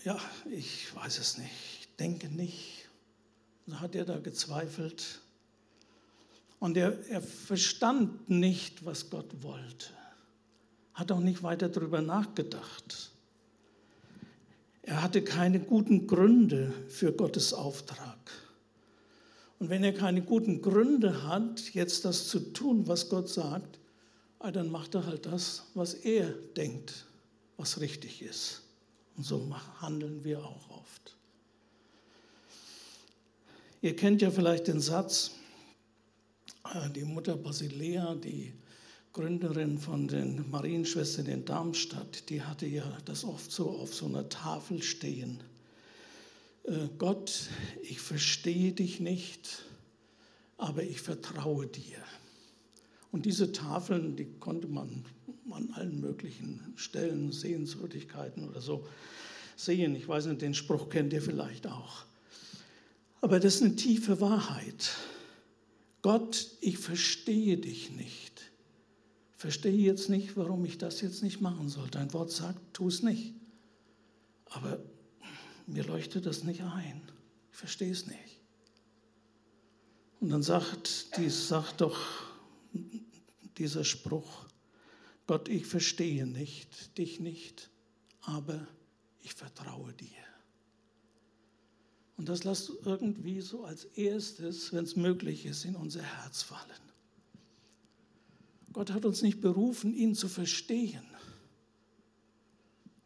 Ja, 0.04 0.20
ich 0.50 0.94
weiß 0.94 1.18
es 1.18 1.38
nicht. 1.38 1.50
Ich 1.80 1.96
denke 1.96 2.28
nicht. 2.28 2.79
Und 3.70 3.80
hat 3.80 3.94
er 3.94 4.04
da 4.04 4.18
gezweifelt. 4.18 5.20
Und 6.58 6.76
er, 6.76 7.08
er 7.08 7.22
verstand 7.22 8.28
nicht, 8.28 8.84
was 8.84 9.10
Gott 9.10 9.44
wollte. 9.44 9.86
Hat 10.92 11.12
auch 11.12 11.20
nicht 11.20 11.44
weiter 11.44 11.68
darüber 11.68 12.02
nachgedacht. 12.02 13.12
Er 14.82 15.04
hatte 15.04 15.22
keine 15.22 15.60
guten 15.60 16.08
Gründe 16.08 16.72
für 16.88 17.12
Gottes 17.12 17.54
Auftrag. 17.54 18.18
Und 19.60 19.68
wenn 19.68 19.84
er 19.84 19.94
keine 19.94 20.22
guten 20.22 20.62
Gründe 20.62 21.28
hat, 21.28 21.72
jetzt 21.72 22.04
das 22.04 22.26
zu 22.26 22.52
tun, 22.52 22.88
was 22.88 23.08
Gott 23.08 23.28
sagt, 23.28 23.78
ah, 24.40 24.50
dann 24.50 24.68
macht 24.68 24.96
er 24.96 25.06
halt 25.06 25.26
das, 25.26 25.68
was 25.74 25.94
er 25.94 26.30
denkt, 26.56 27.06
was 27.56 27.80
richtig 27.80 28.20
ist. 28.20 28.62
Und 29.16 29.22
so 29.22 29.54
handeln 29.80 30.24
wir 30.24 30.44
auch 30.44 30.70
oft. 30.70 31.19
Ihr 33.82 33.96
kennt 33.96 34.20
ja 34.20 34.30
vielleicht 34.30 34.68
den 34.68 34.80
Satz, 34.80 35.30
äh, 36.74 36.90
die 36.90 37.04
Mutter 37.04 37.34
Basilea, 37.34 38.14
die 38.14 38.52
Gründerin 39.14 39.78
von 39.78 40.06
den 40.06 40.50
Marienschwestern 40.50 41.24
in 41.26 41.46
Darmstadt, 41.46 42.28
die 42.28 42.42
hatte 42.42 42.66
ja 42.66 42.84
das 43.06 43.24
oft 43.24 43.50
so 43.50 43.70
auf 43.70 43.94
so 43.94 44.04
einer 44.04 44.28
Tafel 44.28 44.82
stehen. 44.82 45.42
Äh, 46.64 46.88
Gott, 46.98 47.48
ich 47.82 48.00
verstehe 48.00 48.72
dich 48.72 49.00
nicht, 49.00 49.64
aber 50.58 50.82
ich 50.82 51.00
vertraue 51.00 51.66
dir. 51.66 51.96
Und 53.12 53.24
diese 53.24 53.50
Tafeln, 53.50 54.14
die 54.14 54.26
konnte 54.40 54.68
man 54.68 55.06
an 55.50 55.70
allen 55.72 56.02
möglichen 56.02 56.74
Stellen, 56.76 57.32
Sehenswürdigkeiten 57.32 58.46
oder 58.46 58.60
so 58.60 58.86
sehen. 59.56 59.96
Ich 59.96 60.06
weiß 60.06 60.26
nicht, 60.26 60.42
den 60.42 60.52
Spruch 60.52 60.90
kennt 60.90 61.14
ihr 61.14 61.22
vielleicht 61.22 61.66
auch. 61.66 62.09
Aber 63.20 63.40
das 63.40 63.56
ist 63.56 63.62
eine 63.62 63.76
tiefe 63.76 64.20
Wahrheit. 64.20 64.96
Gott, 66.02 66.56
ich 66.60 66.78
verstehe 66.78 67.58
dich 67.58 67.90
nicht. 67.90 68.50
Verstehe 69.36 69.72
jetzt 69.72 70.08
nicht, 70.08 70.36
warum 70.36 70.64
ich 70.64 70.78
das 70.78 71.00
jetzt 71.00 71.22
nicht 71.22 71.40
machen 71.40 71.68
soll. 71.68 71.88
Dein 71.90 72.12
Wort 72.12 72.30
sagt, 72.30 72.74
tu 72.74 72.88
es 72.88 73.02
nicht. 73.02 73.34
Aber 74.46 74.82
mir 75.66 75.84
leuchtet 75.84 76.26
das 76.26 76.44
nicht 76.44 76.62
ein. 76.62 77.02
Ich 77.52 77.58
verstehe 77.58 77.92
es 77.92 78.06
nicht. 78.06 78.40
Und 80.20 80.30
dann 80.30 80.42
sagt, 80.42 81.16
dies, 81.16 81.48
sagt 81.48 81.80
doch 81.80 81.98
dieser 83.56 83.84
Spruch, 83.84 84.46
Gott, 85.26 85.48
ich 85.48 85.66
verstehe 85.66 86.26
nicht, 86.26 86.98
dich 86.98 87.20
nicht, 87.20 87.70
aber 88.22 88.66
ich 89.20 89.34
vertraue 89.34 89.92
dir. 89.92 90.29
Und 92.20 92.28
das 92.28 92.44
lasst 92.44 92.70
irgendwie 92.84 93.40
so 93.40 93.64
als 93.64 93.86
erstes, 93.96 94.74
wenn 94.74 94.84
es 94.84 94.94
möglich 94.94 95.46
ist, 95.46 95.64
in 95.64 95.74
unser 95.74 96.02
Herz 96.02 96.42
fallen. 96.42 96.82
Gott 98.74 98.92
hat 98.92 99.06
uns 99.06 99.22
nicht 99.22 99.40
berufen, 99.40 99.94
ihn 99.94 100.14
zu 100.14 100.28
verstehen. 100.28 101.06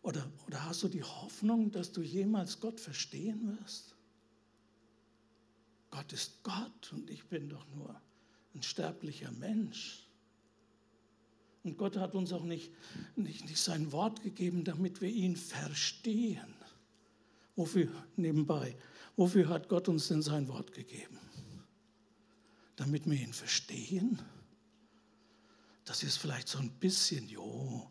Oder, 0.02 0.28
oder 0.48 0.64
hast 0.64 0.82
du 0.82 0.88
die 0.88 1.04
Hoffnung, 1.04 1.70
dass 1.70 1.92
du 1.92 2.02
jemals 2.02 2.58
Gott 2.58 2.80
verstehen 2.80 3.56
wirst? 3.56 3.94
Gott 5.92 6.12
ist 6.12 6.42
Gott 6.42 6.92
und 6.92 7.08
ich 7.08 7.24
bin 7.26 7.48
doch 7.48 7.68
nur 7.76 7.94
ein 8.52 8.64
sterblicher 8.64 9.30
Mensch. 9.30 10.08
Und 11.62 11.78
Gott 11.78 11.96
hat 11.98 12.16
uns 12.16 12.32
auch 12.32 12.42
nicht, 12.42 12.72
nicht, 13.14 13.44
nicht 13.44 13.60
sein 13.60 13.92
Wort 13.92 14.24
gegeben, 14.24 14.64
damit 14.64 15.00
wir 15.00 15.08
ihn 15.08 15.36
verstehen. 15.36 16.52
Wofür, 17.54 17.92
nebenbei, 18.16 18.76
wofür 19.16 19.48
hat 19.48 19.68
Gott 19.68 19.88
uns 19.88 20.08
denn 20.08 20.22
sein 20.22 20.48
Wort 20.48 20.72
gegeben? 20.72 21.18
Damit 22.76 23.08
wir 23.08 23.18
ihn 23.18 23.32
verstehen? 23.32 24.20
Das 25.84 26.02
ist 26.02 26.16
vielleicht 26.16 26.48
so 26.48 26.58
ein 26.58 26.70
bisschen, 26.70 27.28
jo, 27.28 27.90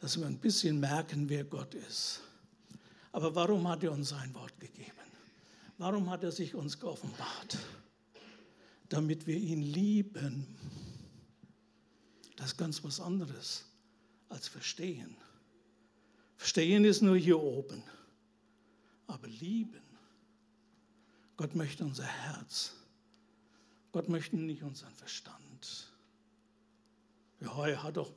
dass 0.00 0.18
wir 0.18 0.26
ein 0.26 0.38
bisschen 0.38 0.80
merken, 0.80 1.28
wer 1.28 1.44
Gott 1.44 1.74
ist. 1.74 2.20
Aber 3.12 3.34
warum 3.34 3.66
hat 3.68 3.82
er 3.82 3.92
uns 3.92 4.10
sein 4.10 4.34
Wort 4.34 4.58
gegeben? 4.60 4.92
Warum 5.78 6.10
hat 6.10 6.24
er 6.24 6.32
sich 6.32 6.54
uns 6.54 6.78
geoffenbart? 6.78 7.58
Damit 8.88 9.26
wir 9.26 9.36
ihn 9.36 9.62
lieben. 9.62 10.46
Das 12.36 12.48
ist 12.48 12.56
ganz 12.56 12.82
was 12.84 13.00
anderes 13.00 13.64
als 14.28 14.48
verstehen. 14.48 15.16
Verstehen 16.36 16.84
ist 16.84 17.02
nur 17.02 17.16
hier 17.16 17.40
oben. 17.40 17.82
Aber 19.06 19.26
lieben, 19.26 19.82
Gott 21.38 21.54
möchte 21.54 21.84
unser 21.84 22.04
Herz. 22.04 22.72
Gott 23.92 24.08
möchte 24.08 24.36
nicht 24.36 24.64
unseren 24.64 24.92
Verstand. 24.94 25.88
Ja, 27.40 27.66
er 27.66 27.82
hat 27.84 27.96
auch 27.96 28.10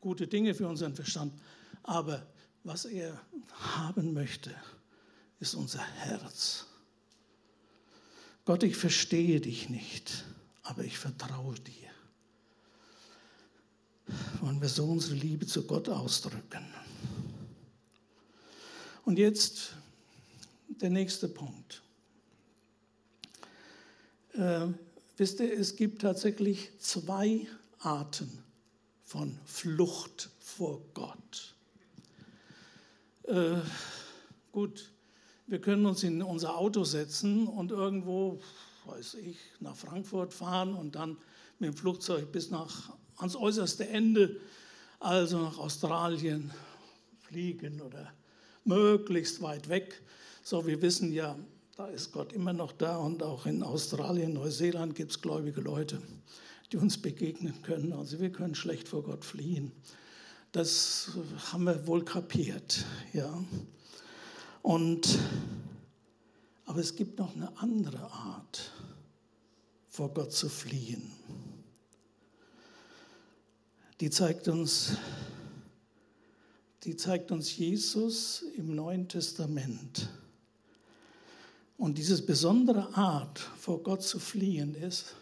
gute 0.00 0.28
Dinge 0.28 0.54
für 0.54 0.68
unseren 0.68 0.94
Verstand. 0.94 1.32
Aber 1.82 2.24
was 2.62 2.84
er 2.84 3.18
haben 3.50 4.12
möchte, 4.12 4.54
ist 5.40 5.54
unser 5.54 5.82
Herz. 5.82 6.66
Gott, 8.44 8.62
ich 8.62 8.76
verstehe 8.76 9.40
dich 9.40 9.70
nicht, 9.70 10.24
aber 10.64 10.84
ich 10.84 10.98
vertraue 10.98 11.54
dir. 11.54 11.90
Wollen 14.42 14.60
wir 14.60 14.68
so 14.68 14.84
unsere 14.84 15.14
Liebe 15.14 15.46
zu 15.46 15.66
Gott 15.66 15.88
ausdrücken. 15.88 16.66
Und 19.06 19.18
jetzt 19.18 19.72
der 20.68 20.90
nächste 20.90 21.26
Punkt. 21.26 21.83
Äh, 24.34 24.66
wisst 25.16 25.38
ihr, 25.38 25.52
es 25.52 25.76
gibt 25.76 26.02
tatsächlich 26.02 26.70
zwei 26.80 27.46
Arten 27.78 28.42
von 29.04 29.38
Flucht 29.44 30.30
vor 30.40 30.80
Gott. 30.92 31.54
Äh, 33.28 33.58
gut, 34.50 34.90
wir 35.46 35.60
können 35.60 35.86
uns 35.86 36.02
in 36.02 36.20
unser 36.20 36.56
Auto 36.56 36.82
setzen 36.82 37.46
und 37.46 37.70
irgendwo, 37.70 38.40
weiß 38.86 39.14
ich, 39.14 39.36
nach 39.60 39.76
Frankfurt 39.76 40.34
fahren 40.34 40.74
und 40.74 40.96
dann 40.96 41.16
mit 41.60 41.68
dem 41.68 41.76
Flugzeug 41.76 42.32
bis 42.32 42.50
nach, 42.50 42.92
ans 43.18 43.36
äußerste 43.36 43.88
Ende, 43.88 44.40
also 44.98 45.38
nach 45.38 45.58
Australien 45.58 46.50
fliegen 47.20 47.80
oder 47.80 48.12
möglichst 48.64 49.40
weit 49.42 49.68
weg. 49.68 50.02
So, 50.42 50.66
wir 50.66 50.82
wissen 50.82 51.12
ja, 51.12 51.38
da 51.76 51.88
ist 51.88 52.12
Gott 52.12 52.32
immer 52.32 52.52
noch 52.52 52.70
da 52.70 52.96
und 52.98 53.22
auch 53.24 53.46
in 53.46 53.64
Australien, 53.64 54.34
Neuseeland 54.34 54.94
gibt 54.94 55.10
es 55.10 55.20
gläubige 55.20 55.60
Leute, 55.60 56.00
die 56.70 56.76
uns 56.76 57.02
begegnen 57.02 57.62
können. 57.62 57.92
Also 57.92 58.20
wir 58.20 58.30
können 58.30 58.54
schlecht 58.54 58.86
vor 58.86 59.02
Gott 59.02 59.24
fliehen. 59.24 59.72
Das 60.52 61.10
haben 61.50 61.64
wir 61.64 61.84
wohl 61.88 62.04
kapiert, 62.04 62.84
ja. 63.12 63.42
Und, 64.62 65.18
aber 66.64 66.78
es 66.78 66.94
gibt 66.94 67.18
noch 67.18 67.34
eine 67.34 67.56
andere 67.58 68.04
Art, 68.12 68.70
vor 69.88 70.14
Gott 70.14 70.32
zu 70.32 70.48
fliehen. 70.48 71.10
Die 74.00 74.10
zeigt 74.10 74.46
uns, 74.46 74.96
die 76.84 76.96
zeigt 76.96 77.32
uns 77.32 77.56
Jesus 77.56 78.44
im 78.56 78.76
Neuen 78.76 79.08
Testament. 79.08 80.08
Und 81.76 81.98
diese 81.98 82.22
besondere 82.22 82.94
Art, 82.94 83.38
vor 83.38 83.82
Gott 83.82 84.02
zu 84.02 84.18
fliehen, 84.18 84.74
ist, 84.74 85.14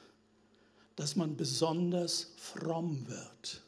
dass 0.97 1.17
man 1.17 1.37
besonders 1.37 2.29
fromm 2.37 3.07
wird. 3.09 3.62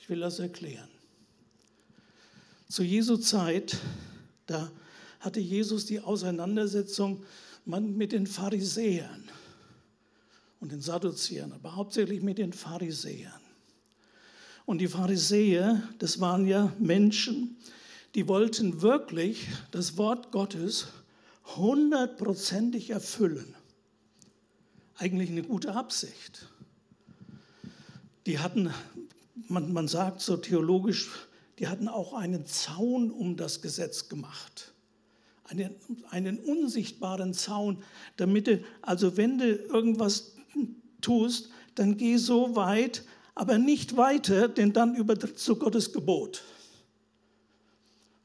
Ich 0.00 0.08
will 0.08 0.20
das 0.20 0.38
erklären. 0.38 0.88
Zu 2.68 2.84
Jesu 2.84 3.16
Zeit, 3.16 3.78
da 4.46 4.70
hatte 5.18 5.40
Jesus 5.40 5.86
die 5.86 6.00
Auseinandersetzung 6.00 7.24
mit 7.64 8.12
den 8.12 8.26
Pharisäern 8.26 9.28
und 10.60 10.72
den 10.72 10.80
Sadduzäern, 10.80 11.52
aber 11.52 11.74
hauptsächlich 11.74 12.22
mit 12.22 12.38
den 12.38 12.52
Pharisäern. 12.52 13.40
Und 14.66 14.78
die 14.78 14.88
Pharisäer, 14.88 15.82
das 15.98 16.20
waren 16.20 16.46
ja 16.46 16.72
Menschen, 16.78 17.56
die 18.14 18.26
wollten 18.28 18.82
wirklich 18.82 19.46
das 19.70 19.96
Wort 19.96 20.32
Gottes 20.32 20.88
hundertprozentig 21.56 22.90
erfüllen. 22.90 23.54
Eigentlich 24.96 25.30
eine 25.30 25.42
gute 25.42 25.74
Absicht. 25.74 26.48
Die 28.26 28.38
hatten, 28.38 28.72
man, 29.48 29.72
man 29.72 29.88
sagt 29.88 30.20
so 30.20 30.36
theologisch, 30.36 31.10
die 31.58 31.68
hatten 31.68 31.88
auch 31.88 32.14
einen 32.14 32.46
Zaun 32.46 33.10
um 33.10 33.36
das 33.36 33.62
Gesetz 33.62 34.08
gemacht. 34.08 34.72
Einen, 35.44 35.74
einen 36.10 36.38
unsichtbaren 36.38 37.34
Zaun, 37.34 37.82
damit 38.16 38.46
du, 38.46 38.62
also 38.82 39.16
wenn 39.16 39.38
du 39.38 39.54
irgendwas 39.54 40.34
tust, 41.00 41.50
dann 41.74 41.96
geh 41.96 42.16
so 42.18 42.56
weit, 42.56 43.04
aber 43.34 43.58
nicht 43.58 43.96
weiter, 43.96 44.48
denn 44.48 44.72
dann 44.72 44.94
übertrittst 44.94 45.46
du 45.48 45.56
Gottes 45.56 45.92
Gebot. 45.92 46.42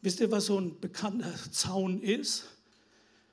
Wisst 0.05 0.19
ihr, 0.19 0.29
was 0.29 0.45
so 0.45 0.59
ein 0.59 0.79
bekannter 0.79 1.33
Zaun 1.49 1.99
ist? 1.99 2.43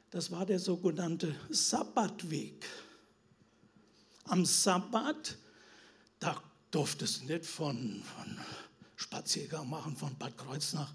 Das 0.08 0.30
war 0.30 0.46
der 0.46 0.58
sogenannte 0.58 1.34
Sabbatweg. 1.50 2.64
Am 4.24 4.46
Sabbat, 4.46 5.36
da 6.18 6.42
durftest 6.70 7.20
du 7.20 7.26
nicht 7.26 7.44
von, 7.44 8.02
von 8.02 8.38
Spaziergang 8.96 9.68
machen 9.68 9.94
von 9.94 10.16
Bad 10.16 10.38
Kreuznach 10.38 10.94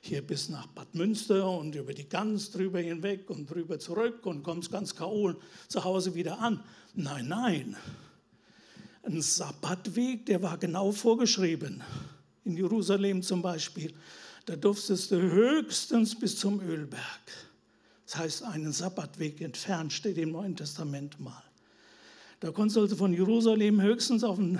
hier 0.00 0.26
bis 0.26 0.48
nach 0.48 0.66
Bad 0.68 0.94
Münster 0.94 1.46
und 1.46 1.74
über 1.74 1.92
die 1.92 2.08
Gans 2.08 2.50
drüber 2.50 2.80
hinweg 2.80 3.28
und 3.28 3.50
drüber 3.50 3.78
zurück 3.78 4.24
und 4.24 4.42
kommst 4.42 4.72
ganz 4.72 4.94
kaol 4.94 5.36
zu 5.68 5.84
Hause 5.84 6.14
wieder 6.14 6.38
an. 6.38 6.64
Nein, 6.94 7.28
nein. 7.28 7.76
Ein 9.02 9.20
Sabbatweg, 9.20 10.24
der 10.24 10.40
war 10.40 10.56
genau 10.56 10.90
vorgeschrieben. 10.90 11.84
In 12.46 12.56
Jerusalem 12.56 13.22
zum 13.22 13.42
Beispiel. 13.42 13.92
Da 14.48 14.56
durftest 14.56 15.10
du 15.10 15.20
höchstens 15.20 16.14
bis 16.14 16.38
zum 16.38 16.58
Ölberg. 16.60 17.02
Das 18.06 18.16
heißt, 18.16 18.44
einen 18.44 18.72
Sabbatweg 18.72 19.42
entfernt 19.42 19.92
steht 19.92 20.16
im 20.16 20.32
Neuen 20.32 20.56
Testament 20.56 21.20
mal. 21.20 21.42
Da 22.40 22.50
konntest 22.50 22.76
du 22.78 22.80
also 22.80 22.96
von 22.96 23.12
Jerusalem 23.12 23.82
höchstens 23.82 24.24
auf 24.24 24.36
den, 24.36 24.58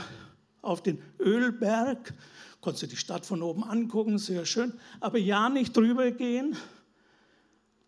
auf 0.61 0.83
den 0.83 0.99
Ölberg 1.19 2.13
konntest 2.61 2.83
du 2.83 2.87
die 2.89 2.97
Stadt 2.97 3.25
von 3.25 3.41
oben 3.41 3.65
angucken, 3.65 4.19
sehr 4.19 4.45
schön, 4.45 4.75
aber 5.01 5.17
ja 5.17 5.49
nicht 5.49 5.75
drüber 5.75 6.11
gehen, 6.11 6.55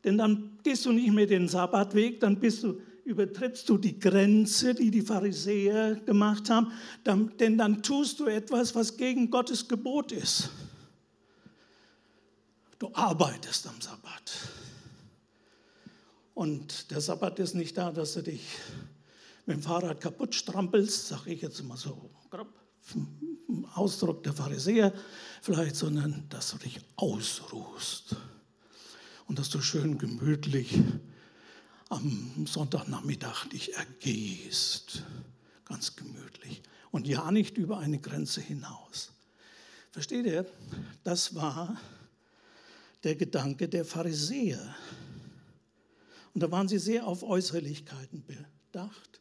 denn 0.03 0.17
dann 0.17 0.59
gehst 0.63 0.87
du 0.87 0.93
nicht 0.93 1.13
mehr 1.13 1.27
den 1.27 1.49
Sabbatweg, 1.49 2.19
dann 2.21 2.41
bist 2.41 2.63
du, 2.63 2.81
übertrittst 3.05 3.69
du 3.69 3.77
die 3.77 4.01
Grenze, 4.01 4.73
die 4.73 4.91
die 4.91 5.03
Pharisäer 5.03 5.97
gemacht 5.97 6.49
haben, 6.49 6.73
denn 7.05 7.59
dann 7.59 7.83
tust 7.83 8.21
du 8.21 8.25
etwas, 8.25 8.75
was 8.75 8.97
gegen 8.97 9.31
Gottes 9.31 9.69
Gebot 9.69 10.13
ist. 10.13 10.49
Du 12.81 12.91
arbeitest 12.95 13.67
am 13.67 13.79
Sabbat. 13.79 14.33
Und 16.33 16.91
der 16.91 17.03
Sabbat 17.03 17.39
ist 17.39 17.55
nicht 17.55 17.77
da, 17.77 17.93
dass 17.93 18.15
du 18.15 18.23
dich 18.23 18.41
mit 19.45 19.59
dem 19.59 19.63
Fahrrad 19.63 20.01
kaputt 20.01 20.35
strampelst, 20.35 21.09
sage 21.09 21.31
ich 21.35 21.43
jetzt 21.43 21.63
mal 21.63 21.77
so 21.77 22.11
grob, 22.31 22.49
Ausdruck 23.75 24.23
der 24.23 24.33
Pharisäer 24.33 24.95
vielleicht, 25.43 25.77
sondern 25.77 26.27
dass 26.31 26.53
du 26.53 26.57
dich 26.57 26.81
ausruhst 26.97 28.17
und 29.27 29.39
dass 29.39 29.51
du 29.51 29.61
schön 29.61 29.99
gemütlich 29.99 30.81
am 31.91 32.47
Sonntagnachmittag 32.47 33.45
dich 33.51 33.75
ergehst, 33.75 35.03
ganz 35.67 35.97
gemütlich 35.97 36.63
und 36.91 37.07
ja 37.07 37.31
nicht 37.31 37.59
über 37.59 37.77
eine 37.79 37.99
Grenze 37.99 38.41
hinaus. 38.41 39.13
Versteht 39.91 40.25
ihr? 40.25 40.47
Das 41.05 41.35
war 41.35 41.77
der 43.05 43.17
Gedanke 43.17 43.69
der 43.69 43.85
Pharisäer. 43.85 44.75
Und 46.35 46.43
da 46.43 46.51
waren 46.51 46.69
sie 46.69 46.79
sehr 46.79 47.07
auf 47.07 47.23
Äußerlichkeiten 47.23 48.25
bedacht, 48.25 49.21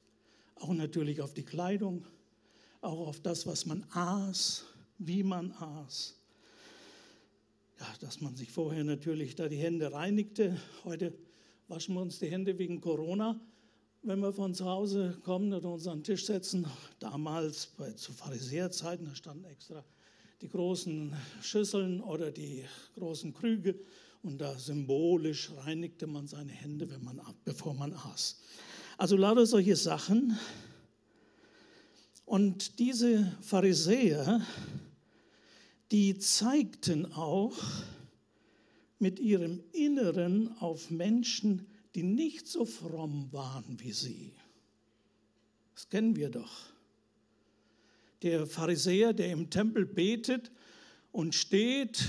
auch 0.55 0.73
natürlich 0.73 1.21
auf 1.21 1.33
die 1.33 1.45
Kleidung 1.45 2.05
auch 2.81 3.07
auf 3.07 3.19
das, 3.19 3.45
was 3.45 3.65
man 3.65 3.85
aß, 3.91 4.63
wie 4.99 5.23
man 5.23 5.51
aß. 5.53 6.15
Ja, 7.79 7.87
dass 7.99 8.21
man 8.21 8.35
sich 8.35 8.51
vorher 8.51 8.83
natürlich 8.83 9.35
da 9.35 9.49
die 9.49 9.57
Hände 9.57 9.91
reinigte. 9.91 10.57
Heute 10.85 11.13
waschen 11.67 11.95
wir 11.95 12.01
uns 12.01 12.19
die 12.19 12.27
Hände 12.27 12.57
wegen 12.57 12.79
Corona 12.79 13.39
wenn 14.01 14.19
wir 14.19 14.31
von 14.31 14.53
zu 14.53 14.65
Hause 14.65 15.17
kommen 15.23 15.53
und 15.53 15.65
uns 15.65 15.87
an 15.87 15.99
den 15.99 16.03
Tisch 16.03 16.25
setzen, 16.25 16.65
damals 16.99 17.67
bei, 17.77 17.91
zu 17.91 18.13
Pharisäerzeiten, 18.13 19.05
da 19.05 19.15
standen 19.15 19.45
extra 19.45 19.83
die 20.41 20.49
großen 20.49 21.13
Schüsseln 21.41 22.01
oder 22.01 22.31
die 22.31 22.63
großen 22.95 23.33
Krüge 23.33 23.75
und 24.23 24.39
da 24.39 24.57
symbolisch 24.57 25.51
reinigte 25.57 26.07
man 26.07 26.27
seine 26.27 26.51
Hände, 26.51 26.89
wenn 26.89 27.03
man, 27.03 27.21
bevor 27.45 27.73
man 27.73 27.93
aß. 27.93 28.39
Also 28.97 29.15
lauter 29.15 29.45
solche 29.45 29.75
Sachen. 29.75 30.37
Und 32.25 32.79
diese 32.79 33.35
Pharisäer, 33.41 34.45
die 35.91 36.17
zeigten 36.19 37.11
auch 37.13 37.57
mit 38.99 39.19
ihrem 39.19 39.63
Inneren 39.71 40.55
auf 40.59 40.91
Menschen, 40.91 41.65
die 41.95 42.03
nicht 42.03 42.47
so 42.47 42.65
fromm 42.65 43.31
waren 43.31 43.79
wie 43.79 43.93
sie. 43.93 44.33
Das 45.73 45.89
kennen 45.89 46.15
wir 46.15 46.29
doch. 46.29 46.51
Der 48.21 48.45
Pharisäer, 48.47 49.13
der 49.13 49.31
im 49.31 49.49
Tempel 49.49 49.85
betet 49.85 50.51
und 51.11 51.35
steht, 51.35 52.05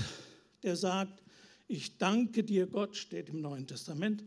der 0.63 0.75
sagt, 0.75 1.23
ich 1.67 1.97
danke 1.97 2.43
dir 2.43 2.67
Gott, 2.67 2.97
steht 2.97 3.29
im 3.29 3.41
Neuen 3.41 3.65
Testament, 3.65 4.23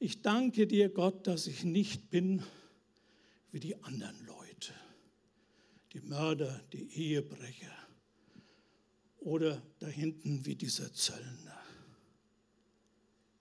ich 0.00 0.22
danke 0.22 0.66
dir 0.66 0.88
Gott, 0.88 1.26
dass 1.26 1.46
ich 1.46 1.64
nicht 1.64 2.10
bin 2.10 2.42
wie 3.50 3.60
die 3.60 3.82
anderen 3.82 4.26
Leute, 4.26 4.72
die 5.92 6.00
Mörder, 6.00 6.60
die 6.72 6.92
Ehebrecher 6.92 7.72
oder 9.18 9.62
da 9.78 9.86
hinten 9.86 10.44
wie 10.46 10.54
dieser 10.54 10.92
Zöllner. 10.92 11.60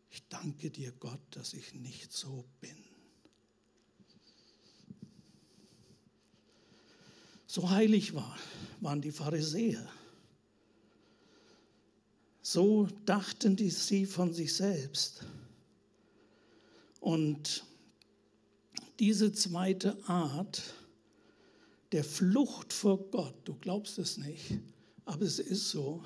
Ich 0.09 0.27
danke 0.29 0.71
dir, 0.71 0.91
Gott, 0.93 1.21
dass 1.31 1.53
ich 1.53 1.73
nicht 1.73 2.11
so 2.11 2.45
bin. 2.59 2.86
So 7.47 7.69
heilig 7.69 8.13
war, 8.13 8.37
waren 8.81 9.01
die 9.01 9.11
Pharisäer. 9.11 9.87
So 12.41 12.87
dachten 13.05 13.55
die 13.55 13.69
sie 13.69 14.05
von 14.05 14.33
sich 14.33 14.53
selbst. 14.53 15.25
Und 16.99 17.63
diese 18.99 19.31
zweite 19.31 19.97
Art 20.07 20.61
der 21.93 22.03
Flucht 22.03 22.73
vor 22.73 23.09
Gott, 23.11 23.35
du 23.45 23.55
glaubst 23.55 23.97
es 23.97 24.17
nicht, 24.17 24.59
aber 25.05 25.23
es 25.23 25.39
ist 25.39 25.69
so, 25.69 26.03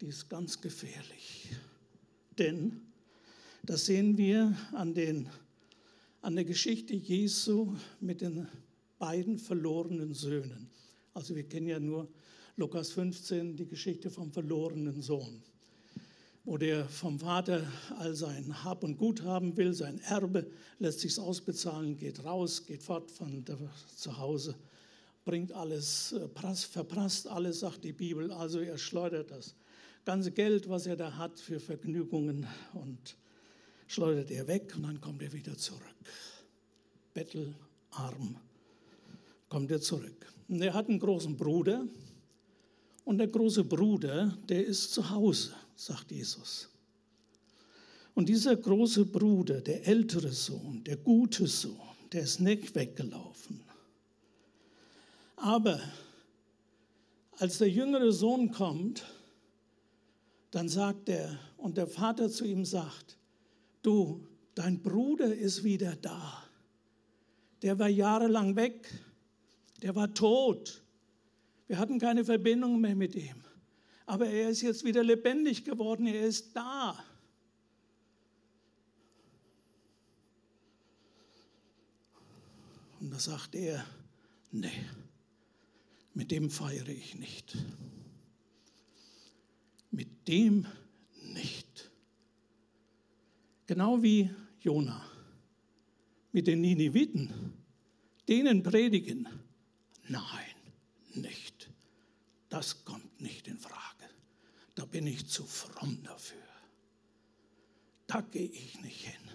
die 0.00 0.08
ist 0.08 0.28
ganz 0.28 0.60
gefährlich. 0.60 1.48
Denn 2.38 2.82
das 3.62 3.86
sehen 3.86 4.18
wir 4.18 4.54
an, 4.72 4.92
den, 4.92 5.28
an 6.20 6.36
der 6.36 6.44
Geschichte 6.44 6.94
Jesu 6.94 7.74
mit 8.00 8.20
den 8.20 8.46
beiden 8.98 9.38
verlorenen 9.38 10.14
Söhnen. 10.14 10.70
Also 11.14 11.34
wir 11.34 11.44
kennen 11.44 11.68
ja 11.68 11.80
nur 11.80 12.08
Lukas 12.56 12.90
15, 12.90 13.56
die 13.56 13.66
Geschichte 13.66 14.10
vom 14.10 14.32
verlorenen 14.32 15.02
Sohn, 15.02 15.42
wo 16.44 16.56
der 16.56 16.86
vom 16.88 17.18
Vater 17.18 17.62
all 17.98 18.14
sein 18.14 18.64
Hab 18.64 18.82
und 18.82 18.96
Gut 18.96 19.22
haben 19.22 19.56
will, 19.56 19.74
sein 19.74 19.98
Erbe, 20.00 20.50
lässt 20.78 21.00
sich 21.00 21.18
ausbezahlen, 21.18 21.96
geht 21.96 22.24
raus, 22.24 22.64
geht 22.64 22.82
fort 22.82 23.10
von 23.10 23.44
zu 23.94 24.16
Hause, 24.16 24.56
bringt 25.24 25.52
alles, 25.52 26.12
äh, 26.12 26.28
verprasst 26.54 27.28
alles, 27.28 27.60
sagt 27.60 27.84
die 27.84 27.92
Bibel. 27.92 28.30
Also 28.30 28.60
er 28.60 28.78
schleudert 28.78 29.30
das 29.30 29.54
ganze 30.06 30.30
Geld, 30.30 30.68
was 30.68 30.86
er 30.86 30.96
da 30.96 31.16
hat, 31.16 31.38
für 31.38 31.60
Vergnügungen 31.60 32.46
und 32.72 33.16
schleudert 33.86 34.30
er 34.30 34.46
weg 34.46 34.72
und 34.76 34.84
dann 34.84 35.00
kommt 35.00 35.22
er 35.22 35.32
wieder 35.32 35.58
zurück. 35.58 35.82
Bettelarm 37.12 38.36
kommt 39.48 39.70
er 39.70 39.80
zurück. 39.80 40.32
Und 40.48 40.62
er 40.62 40.74
hat 40.74 40.88
einen 40.88 40.98
großen 40.98 41.36
Bruder 41.36 41.86
und 43.04 43.18
der 43.18 43.28
große 43.28 43.64
Bruder, 43.64 44.36
der 44.48 44.66
ist 44.66 44.92
zu 44.92 45.10
Hause, 45.10 45.54
sagt 45.74 46.10
Jesus. 46.10 46.68
Und 48.14 48.28
dieser 48.28 48.56
große 48.56 49.04
Bruder, 49.04 49.60
der 49.60 49.86
ältere 49.86 50.32
Sohn, 50.32 50.82
der 50.84 50.96
gute 50.96 51.46
Sohn, 51.46 51.76
der 52.12 52.22
ist 52.22 52.40
nicht 52.40 52.74
weggelaufen. 52.74 53.62
Aber 55.36 55.80
als 57.38 57.58
der 57.58 57.68
jüngere 57.68 58.10
Sohn 58.12 58.50
kommt, 58.50 59.04
dann 60.50 60.68
sagt 60.68 61.08
er, 61.08 61.38
und 61.58 61.76
der 61.76 61.86
Vater 61.86 62.30
zu 62.30 62.44
ihm 62.46 62.64
sagt, 62.64 63.18
du, 63.82 64.26
dein 64.54 64.82
Bruder 64.82 65.34
ist 65.34 65.62
wieder 65.62 65.94
da. 65.96 66.42
Der 67.62 67.78
war 67.78 67.88
jahrelang 67.88 68.56
weg, 68.56 68.90
der 69.82 69.94
war 69.94 70.12
tot. 70.12 70.82
Wir 71.66 71.78
hatten 71.78 71.98
keine 71.98 72.24
Verbindung 72.24 72.80
mehr 72.80 72.94
mit 72.94 73.14
ihm. 73.14 73.42
Aber 74.06 74.26
er 74.28 74.50
ist 74.50 74.62
jetzt 74.62 74.84
wieder 74.84 75.02
lebendig 75.02 75.64
geworden, 75.64 76.06
er 76.06 76.22
ist 76.22 76.54
da. 76.54 76.96
Und 83.00 83.10
da 83.10 83.18
sagt 83.18 83.54
er, 83.54 83.84
nee, 84.52 84.70
mit 86.14 86.30
dem 86.30 86.50
feiere 86.50 86.88
ich 86.88 87.16
nicht. 87.16 87.56
Mit 89.90 90.28
dem 90.28 90.66
nicht. 91.22 91.90
Genau 93.66 94.02
wie 94.02 94.30
Jona 94.60 95.04
mit 96.36 96.46
den 96.46 96.60
Nineviten, 96.60 97.30
denen 98.28 98.62
predigen, 98.62 99.26
nein, 100.08 100.54
nicht. 101.14 101.70
Das 102.48 102.84
kommt 102.84 103.20
nicht 103.20 103.48
in 103.48 103.58
Frage. 103.58 104.04
Da 104.74 104.84
bin 104.84 105.06
ich 105.06 105.26
zu 105.26 105.44
fromm 105.44 106.02
dafür. 106.02 106.42
Da 108.06 108.20
gehe 108.20 108.48
ich 108.48 108.80
nicht 108.82 109.06
hin. 109.06 109.30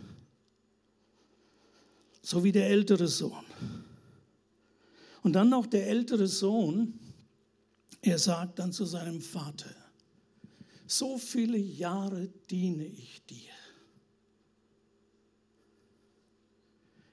So 2.21 2.43
wie 2.43 2.51
der 2.51 2.69
ältere 2.69 3.07
Sohn. 3.07 3.45
Und 5.23 5.33
dann 5.33 5.49
noch 5.49 5.65
der 5.65 5.87
ältere 5.87 6.27
Sohn, 6.27 6.99
er 8.01 8.17
sagt 8.17 8.59
dann 8.59 8.71
zu 8.71 8.85
seinem 8.85 9.21
Vater, 9.21 9.75
so 10.87 11.17
viele 11.17 11.57
Jahre 11.57 12.27
diene 12.49 12.85
ich 12.85 13.23
dir. 13.25 13.53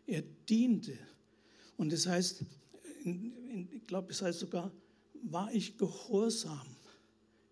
Er 0.07 0.23
diente. 0.23 0.99
Und 1.77 1.93
das 1.93 2.07
heißt, 2.07 2.45
ich 3.73 3.87
glaube, 3.87 4.11
es 4.11 4.23
heißt 4.23 4.41
sogar, 4.41 4.71
war 5.23 5.53
ich 5.53 5.77
gehorsam. 5.77 6.67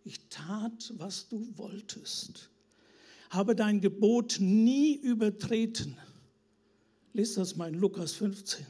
Ich 0.05 0.21
tat, 0.29 0.93
was 0.97 1.29
du 1.29 1.47
wolltest. 1.57 2.51
Habe 3.31 3.57
dein 3.57 3.81
Gebot 3.81 4.37
nie 4.41 4.95
übertreten. 4.95 5.97
Lies 7.13 7.35
das 7.35 7.57
mal 7.57 7.69
in 7.69 7.81
Lukas 7.81 8.13
15. 8.13 8.67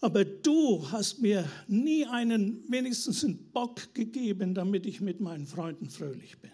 Aber 0.00 0.24
du 0.24 0.90
hast 0.90 1.20
mir 1.20 1.48
nie 1.68 2.06
einen, 2.06 2.64
wenigstens 2.70 3.24
einen 3.24 3.50
Bock 3.52 3.92
gegeben, 3.94 4.54
damit 4.54 4.86
ich 4.86 5.00
mit 5.00 5.20
meinen 5.20 5.46
Freunden 5.46 5.90
fröhlich 5.90 6.38
bin. 6.38 6.52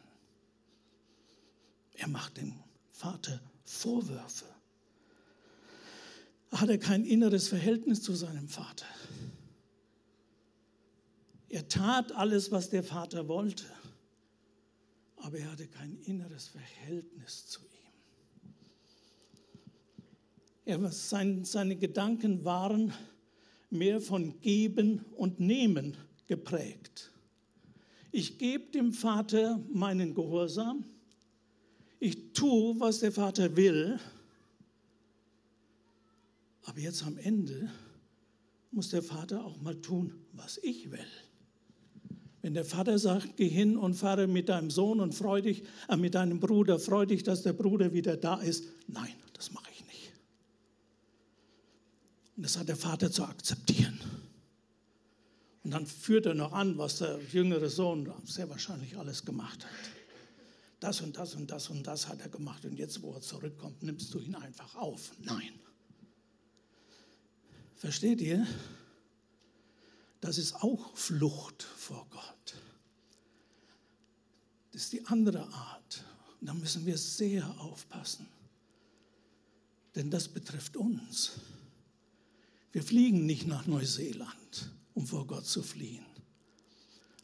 Er 1.95 2.09
macht 2.09 2.39
dem 2.39 2.55
Vater 2.91 3.41
Vorwürfe 3.65 4.52
hat 6.53 6.69
er 6.69 6.79
kein 6.79 7.05
inneres 7.05 7.49
Verhältnis 7.49 8.03
zu 8.03 8.15
seinem 8.15 8.49
Vater. 8.49 8.87
Er 11.49 11.69
tat 11.69 12.13
alles, 12.13 12.51
was 12.51 12.71
der 12.71 12.83
Vater 12.85 13.29
wollte, 13.29 13.65
aber 15.17 15.39
er 15.39 15.53
hatte 15.53 15.67
kein 15.67 15.99
inneres 16.05 16.49
Verhältnis 16.49 17.47
zu 17.47 17.61
ihm. 17.61 18.53
Er, 20.65 20.93
sein, 20.93 21.45
seine 21.45 21.77
Gedanken 21.77 22.45
waren 22.45 22.93
mehr 23.71 24.01
von 24.01 24.41
Geben 24.41 25.05
und 25.17 25.41
Nehmen 25.41 25.97
geprägt. 26.27 27.11
Ich 28.13 28.39
gebe 28.39 28.71
dem 28.71 28.93
Vater 28.93 29.59
meinen 29.73 30.15
Gehorsam, 30.15 30.85
ich 31.99 32.33
tue, 32.33 32.79
was 32.81 32.99
der 32.99 33.13
Vater 33.13 33.57
will, 33.57 33.99
aber 36.65 36.79
jetzt 36.79 37.03
am 37.05 37.19
Ende 37.19 37.71
muss 38.71 38.91
der 38.91 39.03
Vater 39.03 39.45
auch 39.45 39.61
mal 39.61 39.77
tun, 39.77 40.15
was 40.33 40.59
ich 40.59 40.91
will. 40.91 41.07
Wenn 42.41 42.55
der 42.55 42.65
Vater 42.65 42.99
sagt, 42.99 43.37
geh 43.37 43.49
hin 43.49 43.77
und 43.77 43.95
fahre 43.95 44.27
mit 44.27 44.49
deinem 44.49 44.71
Sohn 44.71 45.01
und 45.01 45.15
freu 45.15 45.41
dich, 45.43 45.63
äh, 45.89 45.97
mit 45.97 46.15
deinem 46.15 46.41
Bruder, 46.41 46.79
freu 46.79 47.07
dich, 47.07 47.23
dass 47.23 47.43
der 47.43 47.53
Bruder 47.53 47.93
wieder 47.93 48.17
da 48.17 48.41
ist. 48.41 48.65
Nein, 48.89 49.15
das 49.35 49.53
mache 49.53 49.71
ich 49.73 49.85
nicht. 49.87 50.13
Und 52.37 52.43
das 52.45 52.59
hat 52.59 52.69
der 52.69 52.77
Vater 52.77 53.13
zu 53.13 53.25
akzeptieren. 53.25 54.01
Und 55.63 55.71
dann 55.71 55.87
führt 55.87 56.27
er 56.27 56.35
noch 56.35 56.53
an, 56.53 56.77
was 56.79 56.99
der 56.99 57.21
jüngere 57.33 57.69
Sohn 57.69 58.13
sehr 58.25 58.51
wahrscheinlich 58.51 58.99
alles 58.99 59.25
gemacht 59.25 59.65
hat. 59.65 59.73
Das 60.81 61.01
und 61.01 61.17
das 61.17 61.37
und 61.37 61.49
das 61.49 61.71
und 61.71 61.87
das 61.87 62.09
hat 62.09 62.21
er 62.23 62.29
gemacht. 62.29 62.65
Und 62.65 62.77
jetzt, 62.77 63.03
wo 63.03 63.13
er 63.13 63.21
zurückkommt, 63.21 63.85
nimmst 63.85 64.13
du 64.13 64.19
ihn 64.19 64.35
einfach 64.35 64.75
auf. 64.75 65.13
Nein. 65.21 65.53
Versteht 67.83 68.21
ihr? 68.21 68.47
Das 70.21 70.39
ist 70.39 70.55
auch 70.63 70.97
Flucht 70.97 71.65
vor 71.65 72.07
Gott. 72.11 72.55
Das 74.71 74.83
ist 74.83 74.93
die 74.93 75.05
andere 75.09 75.53
Art. 75.53 76.05
Und 76.41 76.47
da 76.47 76.55
müssen 76.55 76.87
wir 76.87 76.97
sehr 76.97 77.45
aufpassen. 77.59 78.29
Denn 79.97 80.13
das 80.13 80.29
betrifft 80.29 80.77
uns. 80.77 81.33
Wir 82.71 82.85
fliegen 82.85 83.27
nicht 83.27 83.49
nach 83.49 83.67
Neuseeland, 83.67 84.71
um 84.95 85.05
vor 85.05 85.27
Gott 85.27 85.47
zu 85.47 85.65
fliehen. 85.65 86.07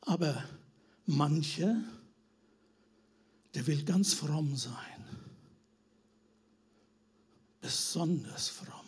Aber 0.01 0.43
manche, 1.07 1.85
der 3.55 3.65
will 3.69 3.85
ganz 3.85 4.13
fromm 4.13 4.57
sein. 4.57 5.05
Besonders 7.61 8.49
fromm. 8.49 8.88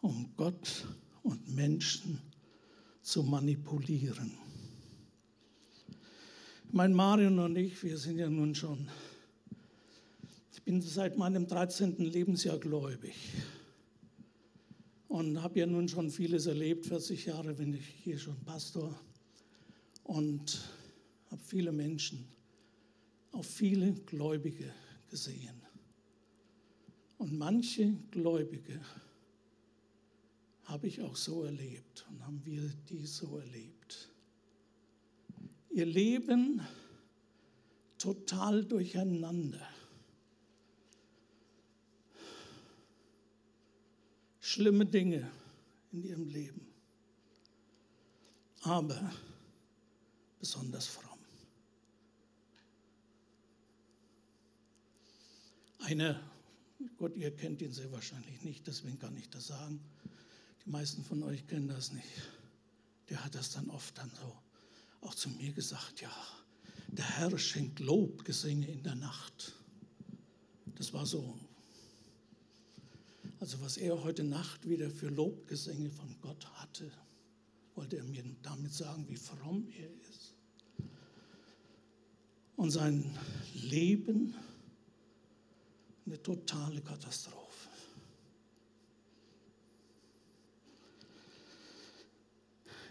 Um 0.00 0.32
Gott 0.36 0.86
und 1.22 1.54
Menschen 1.54 2.20
zu 3.02 3.22
manipulieren. 3.22 4.32
Mein 6.72 6.92
Marion 6.94 7.38
und 7.38 7.56
ich, 7.56 7.82
wir 7.82 7.98
sind 7.98 8.18
ja 8.18 8.30
nun 8.30 8.54
schon 8.54 8.88
ich 10.60 10.64
bin 10.64 10.82
seit 10.82 11.16
meinem 11.16 11.46
13. 11.46 11.96
Lebensjahr 11.96 12.58
gläubig 12.58 13.14
und 15.08 15.40
habe 15.40 15.60
ja 15.60 15.66
nun 15.66 15.88
schon 15.88 16.10
vieles 16.10 16.44
erlebt, 16.44 16.84
40 16.84 17.24
Jahre 17.24 17.54
bin 17.54 17.72
ich 17.72 17.86
hier 18.04 18.18
schon 18.18 18.38
Pastor 18.44 18.94
und 20.04 20.60
habe 21.30 21.42
viele 21.42 21.72
Menschen, 21.72 22.28
auch 23.32 23.42
viele 23.42 23.94
Gläubige 24.04 24.70
gesehen. 25.08 25.62
Und 27.16 27.38
manche 27.38 27.94
Gläubige 28.10 28.82
habe 30.70 30.86
ich 30.86 31.02
auch 31.02 31.16
so 31.16 31.44
erlebt 31.44 32.06
und 32.08 32.24
haben 32.24 32.40
wir 32.44 32.62
die 32.88 33.04
so 33.04 33.38
erlebt. 33.38 34.08
Ihr 35.70 35.86
Leben 35.86 36.60
total 37.98 38.64
durcheinander. 38.64 39.66
schlimme 44.50 44.84
Dinge 44.84 45.30
in 45.92 46.02
ihrem 46.02 46.26
Leben, 46.26 46.66
aber 48.62 49.12
besonders 50.40 50.86
fromm. 50.86 51.18
Einer, 55.78 56.20
Gott, 56.98 57.16
ihr 57.16 57.30
kennt 57.34 57.62
ihn 57.62 57.72
sehr 57.72 57.90
wahrscheinlich 57.92 58.42
nicht, 58.42 58.66
deswegen 58.66 58.98
kann 58.98 59.16
ich 59.16 59.30
das 59.30 59.46
sagen. 59.46 59.80
Die 60.64 60.70
meisten 60.70 61.04
von 61.04 61.22
euch 61.22 61.46
kennen 61.46 61.68
das 61.68 61.92
nicht. 61.92 62.08
Der 63.08 63.24
hat 63.24 63.34
das 63.34 63.50
dann 63.50 63.70
oft 63.70 63.96
dann 63.98 64.10
so 64.20 64.36
auch 65.00 65.14
zu 65.14 65.30
mir 65.30 65.52
gesagt, 65.52 66.00
ja, 66.00 66.12
der 66.88 67.04
Herr 67.04 67.38
schenkt 67.38 67.80
Lobgesänge 67.80 68.66
in 68.66 68.82
der 68.82 68.94
Nacht. 68.94 69.52
Das 70.76 70.92
war 70.92 71.06
so 71.06 71.38
also 73.40 73.58
was 73.62 73.78
er 73.78 74.02
heute 74.04 74.22
Nacht 74.22 74.68
wieder 74.68 74.90
für 74.90 75.08
Lobgesänge 75.08 75.88
von 75.88 76.14
Gott 76.20 76.46
hatte, 76.56 76.92
wollte 77.74 77.96
er 77.96 78.04
mir 78.04 78.22
damit 78.42 78.72
sagen, 78.74 79.06
wie 79.08 79.16
fromm 79.16 79.66
er 79.78 79.90
ist. 80.10 80.34
Und 82.56 82.70
sein 82.70 83.18
Leben 83.54 84.34
eine 86.04 86.22
totale 86.22 86.82
Katastrophe. 86.82 87.39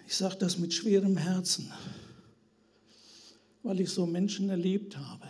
Ich 0.09 0.17
sage 0.17 0.37
das 0.37 0.57
mit 0.57 0.73
schwerem 0.73 1.17
Herzen, 1.17 1.71
weil 3.61 3.79
ich 3.79 3.91
so 3.91 4.07
Menschen 4.07 4.49
erlebt 4.49 4.97
habe. 4.97 5.27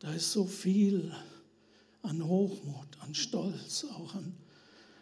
Da 0.00 0.12
ist 0.12 0.32
so 0.32 0.44
viel 0.44 1.14
an 2.02 2.22
Hochmut, 2.22 2.88
an 3.00 3.14
Stolz, 3.14 3.86
auch 3.94 4.14
an, 4.14 4.34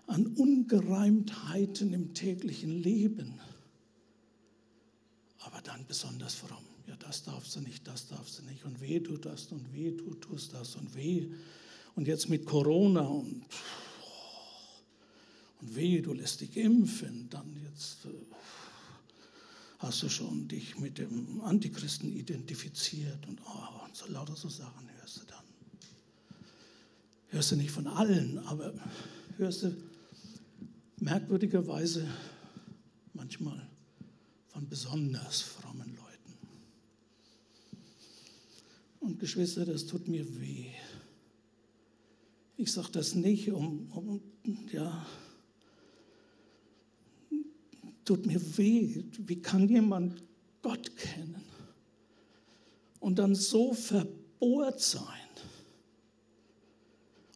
an 0.07 0.29
Ungereimtheiten 0.29 1.93
im 1.93 2.15
täglichen 2.15 2.71
Leben. 2.71 3.41
Aber 5.41 5.61
dann 5.61 5.85
besonders 5.89 6.37
fromm. 6.37 6.65
Ja, 6.87 6.95
das 7.01 7.25
darfst 7.25 7.57
du 7.57 7.63
nicht, 7.63 7.85
das 7.89 8.07
darfst 8.07 8.39
du 8.39 8.45
nicht. 8.45 8.65
Und 8.65 8.81
weh 8.81 9.01
tut 9.01 9.27
das 9.27 9.47
und 9.51 9.73
weh 9.73 9.91
du 9.91 10.15
tust 10.15 10.55
das 10.55 10.77
und 10.77 10.95
weh. 10.95 11.33
Und 11.97 12.07
jetzt 12.07 12.29
mit 12.29 12.47
Corona 12.47 13.01
und, 13.01 13.45
und 15.61 15.77
weh, 15.77 16.01
du 16.01 16.13
lässt 16.13 16.41
dich 16.41 16.57
impfen. 16.57 17.29
Dann 17.31 17.57
jetzt 17.71 18.05
äh, 18.07 18.09
hast 19.79 20.03
du 20.03 20.09
schon 20.09 20.49
dich 20.49 20.79
mit 20.79 20.99
dem 20.99 21.41
Antichristen 21.43 22.13
identifiziert 22.13 23.27
und, 23.27 23.41
oh, 23.45 23.85
und 23.85 23.97
so 23.97 24.07
lauter 24.07 24.37
so 24.37 24.49
Sachen 24.49 24.89
hörst 24.99 25.21
du 25.21 25.25
dann 25.27 25.41
hörst 27.31 27.53
du 27.53 27.57
nicht 27.57 27.71
von 27.71 27.87
allen, 27.87 28.39
aber 28.39 28.75
hörst 29.37 29.63
du 29.63 29.77
merkwürdigerweise 30.99 32.07
manchmal 33.15 33.69
von 34.49 34.69
besonders 34.69 35.41
frommen 35.41 35.97
Leuten. 35.97 36.35
Und 39.01 39.19
Geschwister, 39.19 39.65
das 39.65 39.87
tut 39.87 40.09
mir 40.09 40.27
weh. 40.41 40.67
Ich 42.57 42.73
sage 42.73 42.91
das 42.93 43.15
nicht, 43.15 43.51
um, 43.51 43.91
um, 43.93 44.21
ja, 44.71 45.07
tut 48.11 48.27
mir 48.27 48.41
weh. 48.59 49.05
Wie 49.19 49.41
kann 49.41 49.69
jemand 49.69 50.21
Gott 50.63 50.97
kennen 50.97 51.45
und 52.99 53.21
dann 53.21 53.37
so 53.37 53.73
verbohrt 53.73 54.81
sein? 54.81 55.07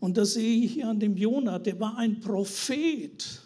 Und 0.00 0.16
das 0.16 0.34
sehe 0.34 0.64
ich 0.64 0.72
hier 0.72 0.88
an 0.88 0.98
dem 0.98 1.16
Jonah, 1.16 1.60
der 1.60 1.78
war 1.78 1.96
ein 1.96 2.18
Prophet. 2.18 3.40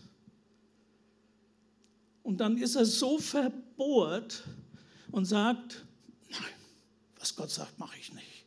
Und 2.23 2.39
dann 2.39 2.57
ist 2.57 2.77
er 2.77 2.87
so 2.87 3.19
verbohrt 3.19 4.45
und 5.11 5.27
sagt, 5.27 5.85
nein, 6.31 6.41
was 7.19 7.37
Gott 7.37 7.51
sagt, 7.51 7.79
mache 7.79 7.99
ich 7.99 8.11
nicht. 8.15 8.47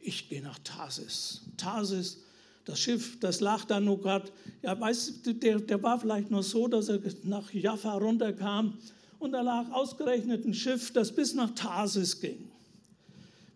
Ich 0.00 0.30
gehe 0.30 0.40
nach 0.40 0.58
Tarsis. 0.60 1.42
Tarsis, 1.58 2.22
das 2.66 2.80
Schiff, 2.80 3.18
das 3.20 3.40
lag 3.40 3.64
da 3.64 3.80
nur 3.80 4.00
gerade, 4.00 4.28
ja, 4.60 4.78
weißt 4.78 5.24
der, 5.42 5.60
der 5.60 5.82
war 5.82 6.00
vielleicht 6.00 6.30
nur 6.30 6.42
so, 6.42 6.66
dass 6.66 6.88
er 6.88 7.00
nach 7.22 7.52
Jaffa 7.54 7.94
runterkam 7.94 8.76
und 9.20 9.32
da 9.32 9.40
lag 9.40 9.70
ausgerechnet 9.70 10.44
ein 10.44 10.52
Schiff, 10.52 10.92
das 10.92 11.14
bis 11.14 11.32
nach 11.32 11.54
Tarsis 11.54 12.20
ging. 12.20 12.50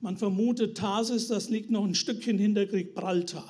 Man 0.00 0.16
vermutet 0.16 0.78
Tarsis, 0.78 1.26
das 1.26 1.50
liegt 1.50 1.70
noch 1.70 1.84
ein 1.84 1.96
Stückchen 1.96 2.38
hinter 2.38 2.66
Gibraltar. 2.66 3.48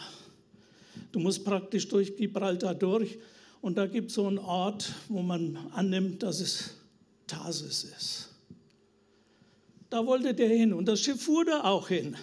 Du 1.13 1.21
musst 1.21 1.45
praktisch 1.45 1.87
durch 1.89 2.17
Gibraltar 2.17 2.75
durch 2.75 3.19
und 3.61 3.77
da 3.77 3.87
gibt 3.87 4.09
es 4.09 4.15
so 4.15 4.27
einen 4.27 4.39
Ort, 4.39 4.91
wo 5.09 5.21
man 5.21 5.59
annimmt, 5.73 6.23
dass 6.23 6.41
es 6.41 6.75
Tarsis 7.27 7.85
ist. 7.85 8.29
Da 9.91 10.07
wollte 10.07 10.33
der 10.33 10.49
hin 10.49 10.73
und 10.73 10.87
das 10.87 11.01
Schiff 11.01 11.23
fuhr 11.23 11.45
da 11.45 11.65
auch 11.65 11.89
hin. 11.89 12.17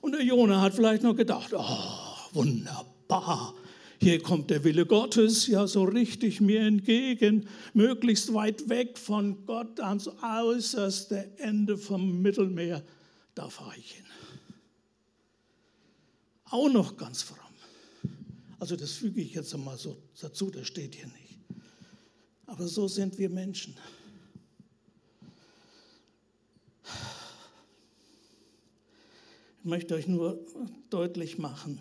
Und 0.00 0.12
der 0.12 0.24
Jonah 0.24 0.60
hat 0.60 0.74
vielleicht 0.74 1.04
noch 1.04 1.14
gedacht, 1.14 1.52
oh, 1.54 2.05
wunderbar, 2.36 3.54
hier 4.00 4.22
kommt 4.22 4.50
der 4.50 4.62
Wille 4.62 4.86
Gottes 4.86 5.48
ja 5.48 5.66
so 5.66 5.82
richtig 5.82 6.40
mir 6.40 6.60
entgegen, 6.60 7.48
möglichst 7.74 8.32
weit 8.32 8.68
weg 8.68 8.98
von 8.98 9.44
Gott 9.46 9.80
ans 9.80 10.08
äußerste 10.22 11.32
Ende 11.38 11.76
vom 11.76 12.22
Mittelmeer 12.22 12.84
da 13.36 13.50
fahre 13.50 13.76
ich 13.76 13.92
hin. 13.92 14.04
Auch 16.46 16.68
noch 16.70 16.96
ganz 16.96 17.22
fromm. 17.22 17.38
Also 18.58 18.74
das 18.74 18.92
füge 18.92 19.20
ich 19.20 19.34
jetzt 19.34 19.54
einmal 19.54 19.76
so 19.76 19.96
dazu, 20.20 20.50
das 20.50 20.66
steht 20.66 20.94
hier 20.94 21.06
nicht. 21.06 21.38
Aber 22.46 22.66
so 22.66 22.88
sind 22.88 23.18
wir 23.18 23.28
Menschen. 23.28 23.76
Ich 29.58 29.64
möchte 29.64 29.94
euch 29.94 30.06
nur 30.06 30.40
deutlich 30.88 31.38
machen, 31.38 31.80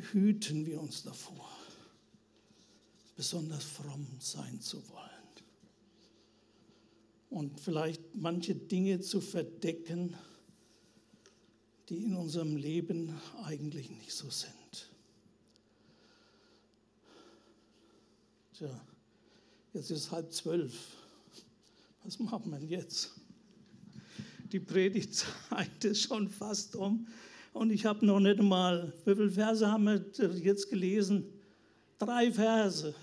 hüten 0.00 0.66
wir 0.66 0.80
uns 0.80 1.02
davor, 1.02 1.50
besonders 3.16 3.64
fromm 3.64 4.06
sein 4.18 4.60
zu 4.60 4.86
wollen 4.88 5.10
und 7.30 7.60
vielleicht 7.60 8.02
manche 8.14 8.54
Dinge 8.54 9.00
zu 9.00 9.20
verdecken, 9.20 10.16
die 11.88 12.04
in 12.04 12.14
unserem 12.14 12.56
Leben 12.56 13.18
eigentlich 13.44 13.90
nicht 13.90 14.12
so 14.12 14.28
sind. 14.28 14.90
Tja, 18.54 18.80
jetzt 19.72 19.90
ist 19.90 20.10
halb 20.10 20.32
zwölf. 20.32 20.96
Was 22.04 22.18
macht 22.18 22.46
man 22.46 22.68
jetzt? 22.68 23.12
Die 24.52 24.60
Predigtzeit 24.60 25.84
ist 25.84 26.02
schon 26.02 26.28
fast 26.28 26.74
um. 26.74 27.06
Und 27.52 27.70
ich 27.70 27.84
habe 27.84 28.06
noch 28.06 28.20
nicht 28.20 28.40
mal, 28.40 28.92
wie 29.04 29.14
viele 29.14 29.30
Verse 29.30 29.70
haben 29.70 29.84
wir 29.84 30.04
jetzt 30.42 30.70
gelesen? 30.70 31.24
Drei 31.98 32.32
Verse. 32.32 32.94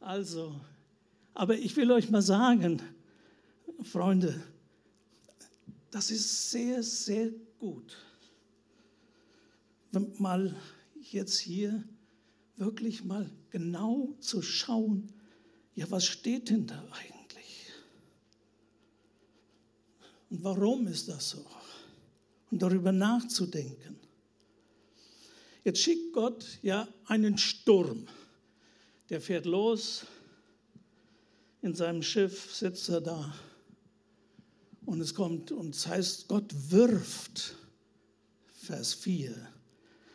Also, 0.00 0.60
aber 1.34 1.56
ich 1.56 1.76
will 1.76 1.90
euch 1.92 2.10
mal 2.10 2.22
sagen, 2.22 2.82
Freunde, 3.82 4.42
das 5.90 6.10
ist 6.10 6.50
sehr, 6.50 6.82
sehr 6.82 7.30
gut, 7.58 7.96
mal 10.18 10.56
jetzt 11.00 11.38
hier 11.38 11.84
wirklich 12.56 13.04
mal 13.04 13.30
genau 13.50 14.14
zu 14.20 14.42
schauen, 14.42 15.12
ja, 15.74 15.90
was 15.90 16.06
steht 16.06 16.50
denn 16.50 16.66
da 16.66 16.82
eigentlich? 16.92 17.19
Und 20.30 20.44
warum 20.44 20.86
ist 20.86 21.08
das 21.08 21.30
so? 21.30 21.44
Und 22.50 22.62
darüber 22.62 22.92
nachzudenken. 22.92 23.98
Jetzt 25.64 25.80
schickt 25.80 26.12
Gott 26.12 26.46
ja 26.62 26.88
einen 27.06 27.36
Sturm. 27.36 28.06
Der 29.10 29.20
fährt 29.20 29.44
los, 29.44 30.06
in 31.62 31.74
seinem 31.74 32.02
Schiff 32.02 32.54
sitzt 32.54 32.88
er 32.88 33.00
da. 33.00 33.34
Und 34.86 35.00
es 35.00 35.14
kommt, 35.14 35.52
und 35.52 35.74
es 35.74 35.86
heißt, 35.86 36.28
Gott 36.28 36.52
wirft, 36.70 37.56
Vers 38.54 38.94
4. 38.94 39.34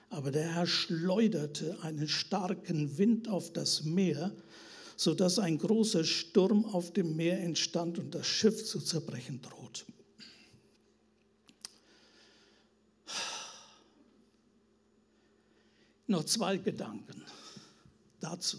Aber 0.10 0.32
der 0.32 0.54
Herr 0.56 0.66
schleuderte 0.66 1.78
einen 1.84 2.08
starken 2.08 2.98
Wind 2.98 3.28
auf 3.28 3.54
das 3.54 3.84
Meer, 3.84 4.32
sodass 4.98 5.40
ein 5.40 5.58
großer 5.58 6.04
Sturm 6.04 6.66
auf 6.66 6.94
dem 6.94 7.16
Meer 7.16 7.40
entstand 7.42 8.00
und 8.00 8.16
das 8.16 8.26
Schiff 8.26 8.66
zu 8.66 8.80
zerbrechen 8.80 9.42
droht. 9.42 9.86
Noch 16.08 16.24
zwei 16.26 16.58
Gedanken 16.58 17.24
dazu. 18.20 18.58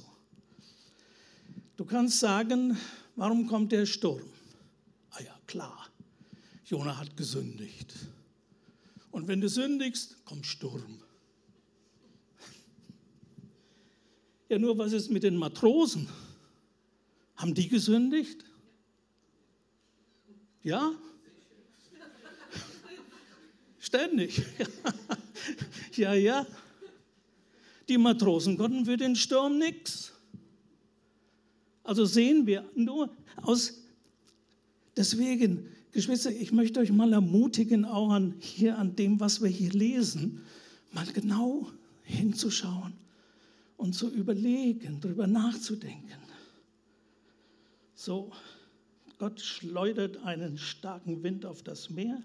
Du 1.77 1.85
kannst 1.85 2.21
sagen, 2.21 2.77
warum 3.15 3.47
kommt 3.47 3.73
der 3.73 3.87
Sturm? 3.87 4.29
Ah 5.11 5.23
ja, 5.23 5.39
klar, 5.47 5.89
Jona 6.65 6.97
hat 6.97 7.17
gesündigt. 7.17 7.95
Und 9.11 9.29
wenn 9.29 9.41
du 9.41 9.49
sündigst, 9.49 10.25
kommt 10.25 10.47
Sturm. 10.47 11.01
Ja, 14.49 14.59
nur 14.59 14.77
was 14.79 14.93
ist 14.93 15.11
mit 15.11 15.23
den 15.23 15.37
Matrosen? 15.37 16.09
Haben 17.37 17.55
die 17.55 17.69
gesündigt? 17.69 18.45
Ja? 20.63 20.93
Ständig. 23.79 24.43
Ja, 25.95 26.13
ja. 26.13 26.45
Die 27.89 27.99
Matrosen 27.99 28.57
konnten 28.57 28.85
für 28.85 28.97
den 28.97 29.15
Sturm 29.15 29.59
nichts. 29.59 30.13
Also 31.85 32.05
sehen 32.05 32.47
wir 32.47 32.69
nur 32.75 33.11
aus, 33.43 33.75
deswegen, 34.97 35.69
Geschwister, 35.93 36.33
ich 36.33 36.51
möchte 36.51 36.81
euch 36.81 36.91
mal 36.91 37.13
ermutigen, 37.13 37.85
auch 37.85 38.11
an, 38.11 38.35
hier 38.41 38.77
an 38.77 38.97
dem, 38.97 39.21
was 39.21 39.41
wir 39.41 39.49
hier 39.49 39.71
lesen, 39.71 40.43
mal 40.93 41.07
genau 41.07 41.71
hinzuschauen 42.03 42.93
und 43.77 43.95
zu 43.95 44.11
überlegen, 44.11 44.99
darüber 45.01 45.29
nachzudenken. 45.29 46.19
So, 47.95 48.33
Gott 49.19 49.41
schleudert 49.41 50.19
einen 50.25 50.59
starken 50.59 51.23
Wind 51.23 51.47
auf 51.47 51.63
das 51.63 51.89
Meer, 51.89 52.23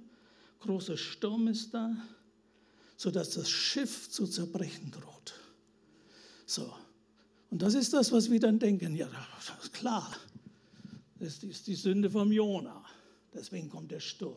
großer 0.60 0.98
Sturm 0.98 1.48
ist 1.48 1.74
da, 1.74 1.96
sodass 2.98 3.32
das 3.32 3.50
Schiff 3.50 4.10
zu 4.10 4.28
zerbrechen 4.28 4.92
droht. 4.92 5.41
So, 6.52 6.70
und 7.50 7.62
das 7.62 7.76
ist 7.76 7.94
das, 7.94 8.12
was 8.12 8.30
wir 8.30 8.38
dann 8.42 8.60
denken. 8.60 8.94
Ja, 8.94 9.08
klar. 9.72 10.12
Das 11.18 11.42
ist 11.42 11.66
die 11.66 11.76
Sünde 11.76 12.10
vom 12.10 12.30
Jona. 12.30 12.84
Deswegen 13.34 13.70
kommt 13.70 13.90
der 13.90 14.02
Sturm. 14.02 14.36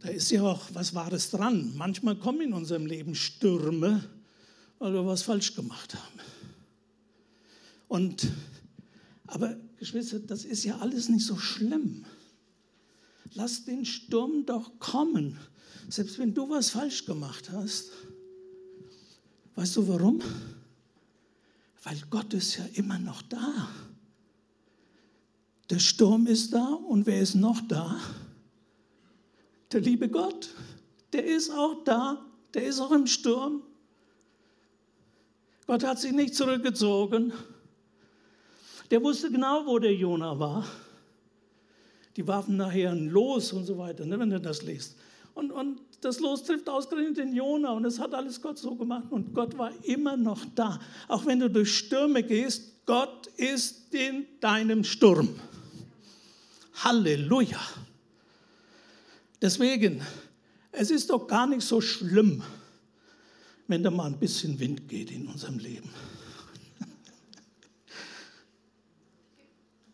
Da 0.00 0.08
ist 0.08 0.28
ja 0.32 0.42
auch 0.42 0.60
was 0.72 0.92
Wahres 0.92 1.30
dran. 1.30 1.72
Manchmal 1.76 2.16
kommen 2.16 2.40
in 2.40 2.52
unserem 2.52 2.84
Leben 2.86 3.14
Stürme, 3.14 4.02
weil 4.80 4.92
wir 4.92 5.06
was 5.06 5.22
falsch 5.22 5.54
gemacht 5.54 5.94
haben. 5.94 6.20
Und, 7.86 8.26
aber 9.28 9.56
Geschwister, 9.78 10.18
das 10.18 10.44
ist 10.44 10.64
ja 10.64 10.78
alles 10.78 11.08
nicht 11.08 11.24
so 11.24 11.36
schlimm. 11.36 12.04
Lass 13.34 13.64
den 13.64 13.84
Sturm 13.84 14.46
doch 14.46 14.80
kommen, 14.80 15.38
selbst 15.88 16.18
wenn 16.18 16.34
du 16.34 16.50
was 16.50 16.70
falsch 16.70 17.04
gemacht 17.04 17.50
hast. 17.52 17.92
Weißt 19.56 19.76
du 19.76 19.88
warum? 19.88 20.20
Weil 21.82 22.00
Gott 22.10 22.32
ist 22.34 22.56
ja 22.56 22.64
immer 22.74 22.98
noch 22.98 23.22
da. 23.22 23.68
Der 25.70 25.78
Sturm 25.78 26.26
ist 26.26 26.52
da 26.52 26.66
und 26.66 27.06
wer 27.06 27.20
ist 27.20 27.34
noch 27.34 27.60
da? 27.66 27.98
Der 29.72 29.80
liebe 29.80 30.08
Gott. 30.08 30.50
Der 31.12 31.24
ist 31.24 31.50
auch 31.50 31.82
da. 31.84 32.24
Der 32.54 32.64
ist 32.64 32.80
auch 32.80 32.92
im 32.92 33.06
Sturm. 33.06 33.62
Gott 35.66 35.82
hat 35.82 35.98
sich 35.98 36.12
nicht 36.12 36.34
zurückgezogen. 36.34 37.32
Der 38.90 39.02
wusste 39.02 39.30
genau, 39.30 39.66
wo 39.66 39.78
der 39.78 39.94
Jona 39.94 40.38
war. 40.38 40.64
Die 42.16 42.26
warfen 42.26 42.56
nachher 42.56 42.92
ein 42.92 43.08
Los 43.08 43.52
und 43.52 43.64
so 43.64 43.76
weiter, 43.78 44.06
ne, 44.06 44.18
wenn 44.18 44.30
du 44.30 44.40
das 44.40 44.62
liest. 44.62 44.96
Und, 45.36 45.52
und 45.52 45.82
das 46.00 46.18
Los 46.18 46.44
trifft 46.44 46.66
ausgerechnet 46.66 47.18
den 47.18 47.34
Jona 47.34 47.72
und 47.72 47.84
es 47.84 48.00
hat 48.00 48.14
alles 48.14 48.40
Gott 48.40 48.56
so 48.56 48.74
gemacht 48.74 49.08
und 49.10 49.34
Gott 49.34 49.58
war 49.58 49.70
immer 49.84 50.16
noch 50.16 50.42
da. 50.54 50.80
Auch 51.08 51.26
wenn 51.26 51.40
du 51.40 51.50
durch 51.50 51.76
Stürme 51.76 52.22
gehst, 52.22 52.86
Gott 52.86 53.26
ist 53.36 53.92
in 53.92 54.24
deinem 54.40 54.82
Sturm. 54.82 55.28
Halleluja. 56.76 57.60
Deswegen, 59.42 60.00
es 60.72 60.90
ist 60.90 61.10
doch 61.10 61.26
gar 61.26 61.46
nicht 61.46 61.66
so 61.66 61.82
schlimm, 61.82 62.42
wenn 63.68 63.82
da 63.82 63.90
mal 63.90 64.06
ein 64.06 64.18
bisschen 64.18 64.58
Wind 64.58 64.88
geht 64.88 65.10
in 65.10 65.28
unserem 65.28 65.58
Leben. 65.58 65.90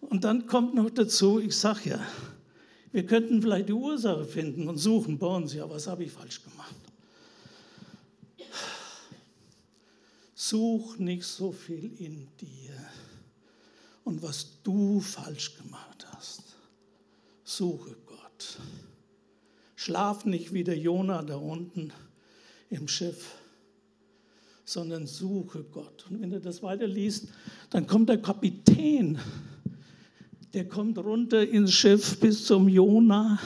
Und 0.03 0.23
dann 0.23 0.47
kommt 0.47 0.75
noch 0.75 0.91
dazu, 0.91 1.41
ich 1.41 1.57
sage 1.57 1.91
ja, 1.91 2.07
wir 2.93 3.07
könnten 3.07 3.41
vielleicht 3.41 3.69
die 3.69 3.75
Ursache 3.75 4.25
finden 4.25 4.69
und 4.69 4.77
suchen 4.77 5.19
bei 5.19 5.27
uns, 5.27 5.55
ja, 5.55 5.69
was 5.69 5.87
habe 5.87 6.05
ich 6.05 6.13
falsch 6.13 6.43
gemacht? 6.43 6.77
Such 10.35 10.99
nicht 10.99 11.25
so 11.25 11.53
viel 11.53 11.93
in 11.99 12.29
dir 12.39 12.75
und 14.05 14.23
was 14.23 14.63
du 14.63 15.01
falsch 15.01 15.57
gemacht 15.57 16.07
hast. 16.13 16.43
Suche 17.45 17.97
Gott. 18.05 18.59
Schlaf 19.77 20.25
nicht 20.27 20.53
wie 20.53 20.65
der 20.65 20.77
Jona 20.77 21.23
da 21.23 21.37
unten 21.37 21.93
im 22.69 22.89
Schiff, 22.89 23.37
sondern 24.65 25.07
suche 25.07 25.65
Gott. 25.65 26.07
Und 26.11 26.21
wenn 26.21 26.31
du 26.31 26.41
das 26.41 26.63
weiterliest, 26.63 27.29
dann 27.71 27.87
kommt 27.87 28.09
der 28.09 28.21
Kapitän 28.21 29.19
der 30.55 30.69
kommt 30.69 30.99
runter 30.99 31.49
ins 31.49 31.73
Schiff 31.73 32.21
bis 32.21 32.45
zum 32.45 32.69
Jona 32.69 33.39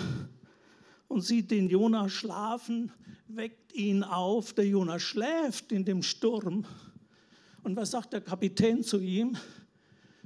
und 1.08 1.20
sieht 1.20 1.50
den 1.50 1.68
Jona 1.68 2.08
schlafen, 2.08 2.92
weckt 3.28 3.72
ihn 3.74 4.02
auf. 4.02 4.52
Der 4.54 4.66
Jona 4.66 4.98
schläft 4.98 5.70
in 5.70 5.84
dem 5.84 6.02
Sturm. 6.02 6.64
Und 7.62 7.76
was 7.76 7.92
sagt 7.92 8.12
der 8.12 8.20
Kapitän 8.20 8.82
zu 8.82 8.98
ihm? 8.98 9.36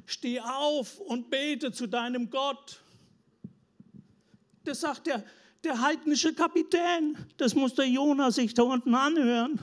Steh 0.06 0.40
auf 0.40 0.98
und 1.00 1.30
bete 1.30 1.70
zu 1.70 1.86
deinem 1.86 2.30
Gott. 2.30 2.80
Das 4.64 4.80
sagt 4.80 5.06
der, 5.06 5.22
der 5.62 5.80
heidnische 5.80 6.34
Kapitän. 6.34 7.16
Das 7.36 7.54
muss 7.54 7.74
der 7.74 7.88
Jona 7.88 8.30
sich 8.30 8.54
da 8.54 8.62
unten 8.62 8.94
anhören. 8.94 9.60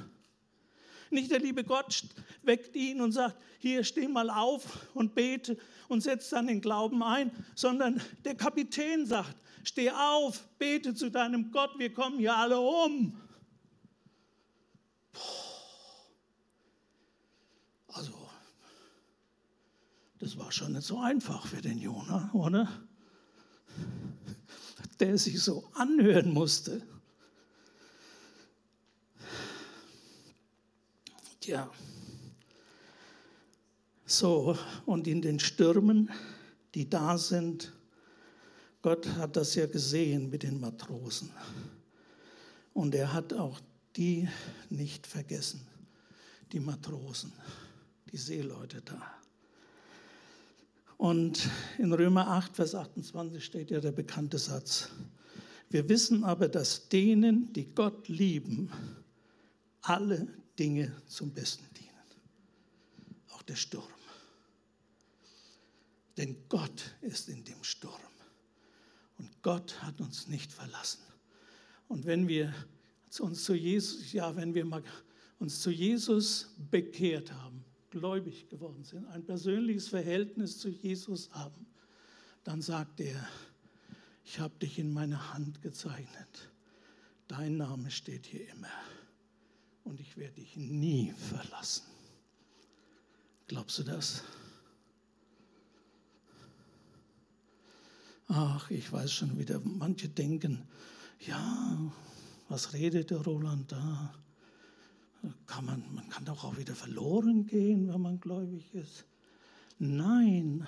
Nicht 1.10 1.32
der 1.32 1.39
liebe 1.39 1.64
Gott 1.64 2.03
weckt 2.43 2.76
ihn 2.76 3.01
und 3.01 3.12
sagt, 3.12 3.38
hier 3.60 3.84
steh 3.84 4.08
mal 4.08 4.30
auf 4.30 4.88
und 4.93 5.16
bete 5.16 5.58
und 5.88 6.01
setzt 6.01 6.32
dann 6.32 6.47
den 6.47 6.62
Glauben 6.62 7.01
ein, 7.03 7.32
sondern 7.55 8.01
der 8.26 8.36
Kapitän 8.36 9.05
sagt, 9.05 9.36
steh 9.64 9.91
auf, 9.91 10.47
bete 10.60 10.93
zu 10.93 11.10
deinem 11.10 11.51
Gott, 11.51 11.72
wir 11.78 11.93
kommen 11.93 12.20
hier 12.20 12.36
alle 12.36 12.60
um. 12.60 13.20
Also, 17.88 18.14
das 20.20 20.38
war 20.38 20.51
schon 20.51 20.74
nicht 20.74 20.86
so 20.86 20.99
einfach 20.99 21.47
für 21.47 21.62
den 21.62 21.80
Jona, 21.80 22.30
oder? 22.34 22.68
Der 24.99 25.18
sich 25.18 25.41
so 25.41 25.70
anhören 25.74 26.32
musste. 26.32 26.82
Tja. 31.48 31.72
So, 34.06 34.58
und 34.86 35.08
in 35.08 35.22
den 35.22 35.39
Stürmen, 35.39 36.12
die 36.76 36.89
da 36.89 37.18
sind, 37.18 37.72
Gott 38.82 39.08
hat 39.16 39.38
das 39.38 39.56
ja 39.56 39.66
gesehen 39.66 40.30
mit 40.30 40.43
den 40.43 40.60
Matrosen. 40.60 41.32
Und 42.74 42.93
er 42.95 43.14
hat 43.14 43.32
auch 43.32 43.62
die 43.95 44.28
nicht 44.70 45.08
vergessen, 45.08 45.66
die 46.52 46.60
Matrosen, 46.60 47.32
die 48.12 48.18
Seeleute 48.18 48.82
da. 48.82 49.02
Und 50.98 51.50
in 51.78 51.93
Römer 51.93 52.28
8, 52.28 52.58
Vers 52.58 52.76
28 52.76 53.45
steht 53.45 53.72
ja 53.72 53.80
der 53.80 53.93
bekannte 53.93 54.38
Satz. 54.38 54.89
Wir 55.70 55.88
wissen 55.88 56.26
aber, 56.26 56.50
dass 56.50 56.89
denen, 56.89 57.54
die 57.54 57.74
Gott 57.74 58.10
lieben, 58.10 58.70
alle 59.82 60.28
Dinge 60.58 61.01
zum 61.08 61.32
Besten 61.32 61.66
dienen. 61.76 61.88
Auch 63.30 63.41
der 63.43 63.55
Sturm. 63.55 63.84
Denn 66.18 66.36
Gott 66.49 66.95
ist 67.01 67.30
in 67.30 67.43
dem 67.43 67.64
Sturm. 67.64 68.01
Und 69.18 69.30
Gott 69.43 69.82
hat 69.84 69.99
uns 70.01 70.28
nicht 70.28 70.51
verlassen. 70.51 71.01
Und 71.88 72.05
wenn 72.05 72.28
wir 72.28 72.53
uns 73.20 73.43
zu 73.43 73.53
Jesus, 73.53 74.12
ja, 74.12 74.36
wenn 74.36 74.53
wir 74.53 74.66
uns 75.39 75.62
zu 75.62 75.70
Jesus 75.70 76.53
bekehrt 76.70 77.32
haben, 77.32 77.64
gläubig 77.89 78.49
geworden 78.49 78.84
sind, 78.84 79.05
ein 79.08 79.24
persönliches 79.26 79.88
Verhältnis 79.88 80.60
zu 80.60 80.70
Jesus 80.70 81.32
haben, 81.32 81.66
dann 82.43 82.62
sagt 82.62 82.99
er, 82.99 83.28
ich 84.24 84.39
habe 84.39 84.53
dich 84.60 84.78
in 84.78 84.91
meine 84.91 85.34
Hand 85.34 85.62
gezeichnet. 85.62 86.51
Dein 87.28 87.58
Name 87.58 87.91
steht 87.91 88.26
hier 88.26 88.47
immer. 88.49 88.70
Und 89.88 90.02
ich 90.02 90.18
werde 90.18 90.34
dich 90.34 90.58
nie 90.58 91.14
verlassen. 91.14 91.86
Glaubst 93.48 93.80
du 93.80 93.84
das? 93.84 94.22
Ach, 98.28 98.70
ich 98.70 98.92
weiß 98.92 99.14
schon 99.14 99.40
wieder, 99.40 99.62
manche 99.64 100.10
denken, 100.10 100.68
ja, 101.22 101.78
was 102.50 102.74
redet 102.74 103.12
der 103.12 103.20
Roland 103.20 103.72
da? 103.72 104.14
Kann 105.46 105.64
man, 105.64 105.82
man 105.94 106.10
kann 106.10 106.26
doch 106.26 106.44
auch 106.44 106.58
wieder 106.58 106.76
verloren 106.76 107.46
gehen, 107.46 107.88
wenn 107.88 108.02
man 108.02 108.20
gläubig 108.20 108.74
ist. 108.74 109.06
Nein, 109.80 110.68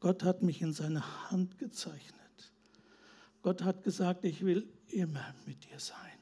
Gott 0.00 0.22
hat 0.22 0.42
mich 0.42 0.60
in 0.60 0.74
seine 0.74 1.30
Hand 1.30 1.56
gezeichnet. 1.56 2.52
Gott 3.40 3.62
hat 3.62 3.82
gesagt, 3.84 4.26
ich 4.26 4.44
will 4.44 4.68
immer 4.88 5.34
mit 5.46 5.64
dir 5.64 5.80
sein. 5.80 6.15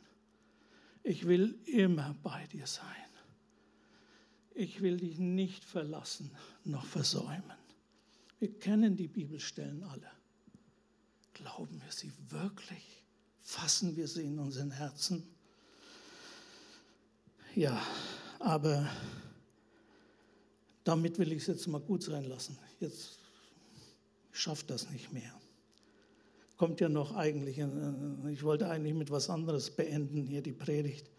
Ich 1.04 1.26
will 1.26 1.58
immer 1.66 2.16
bei 2.22 2.46
dir 2.46 2.66
sein. 2.66 2.82
Ich 4.54 4.80
will 4.80 4.96
dich 4.96 5.18
nicht 5.18 5.62
verlassen 5.62 6.30
noch 6.64 6.86
versäumen. 6.86 7.52
Wir 8.40 8.58
kennen 8.58 8.96
die 8.96 9.08
Bibelstellen 9.08 9.82
alle. 9.84 10.10
Glauben 11.34 11.80
wir 11.82 11.92
sie 11.92 12.10
wirklich? 12.30 13.02
Fassen 13.42 13.96
wir 13.96 14.08
sie 14.08 14.22
in 14.22 14.38
unseren 14.38 14.70
Herzen? 14.70 15.22
Ja, 17.54 17.80
aber 18.38 18.88
damit 20.84 21.18
will 21.18 21.32
ich 21.32 21.42
es 21.42 21.46
jetzt 21.48 21.66
mal 21.66 21.80
gut 21.80 22.02
sein 22.02 22.24
lassen. 22.24 22.56
Jetzt 22.80 23.18
schafft 24.32 24.70
das 24.70 24.88
nicht 24.90 25.12
mehr. 25.12 25.38
Kommt 26.56 26.80
ja 26.80 26.88
noch 26.88 27.14
eigentlich, 27.16 27.58
ich 28.30 28.42
wollte 28.44 28.68
eigentlich 28.68 28.94
mit 28.94 29.10
was 29.10 29.28
anderes 29.28 29.70
beenden 29.70 30.26
hier 30.26 30.40
die 30.40 30.52
Predigt, 30.52 31.10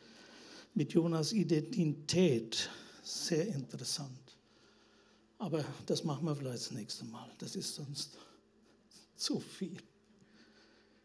mit 0.74 0.94
Jonas 0.94 1.34
Identität. 1.34 2.70
Sehr 3.04 3.48
interessant. 3.48 4.38
Aber 5.38 5.66
das 5.86 6.04
machen 6.04 6.26
wir 6.26 6.36
vielleicht 6.36 6.62
das 6.66 6.72
nächste 6.72 7.06
Mal. 7.06 7.30
Das 7.40 7.56
ist 7.56 7.76
sonst 7.76 8.18
zu 9.16 9.40
viel. 9.40 9.78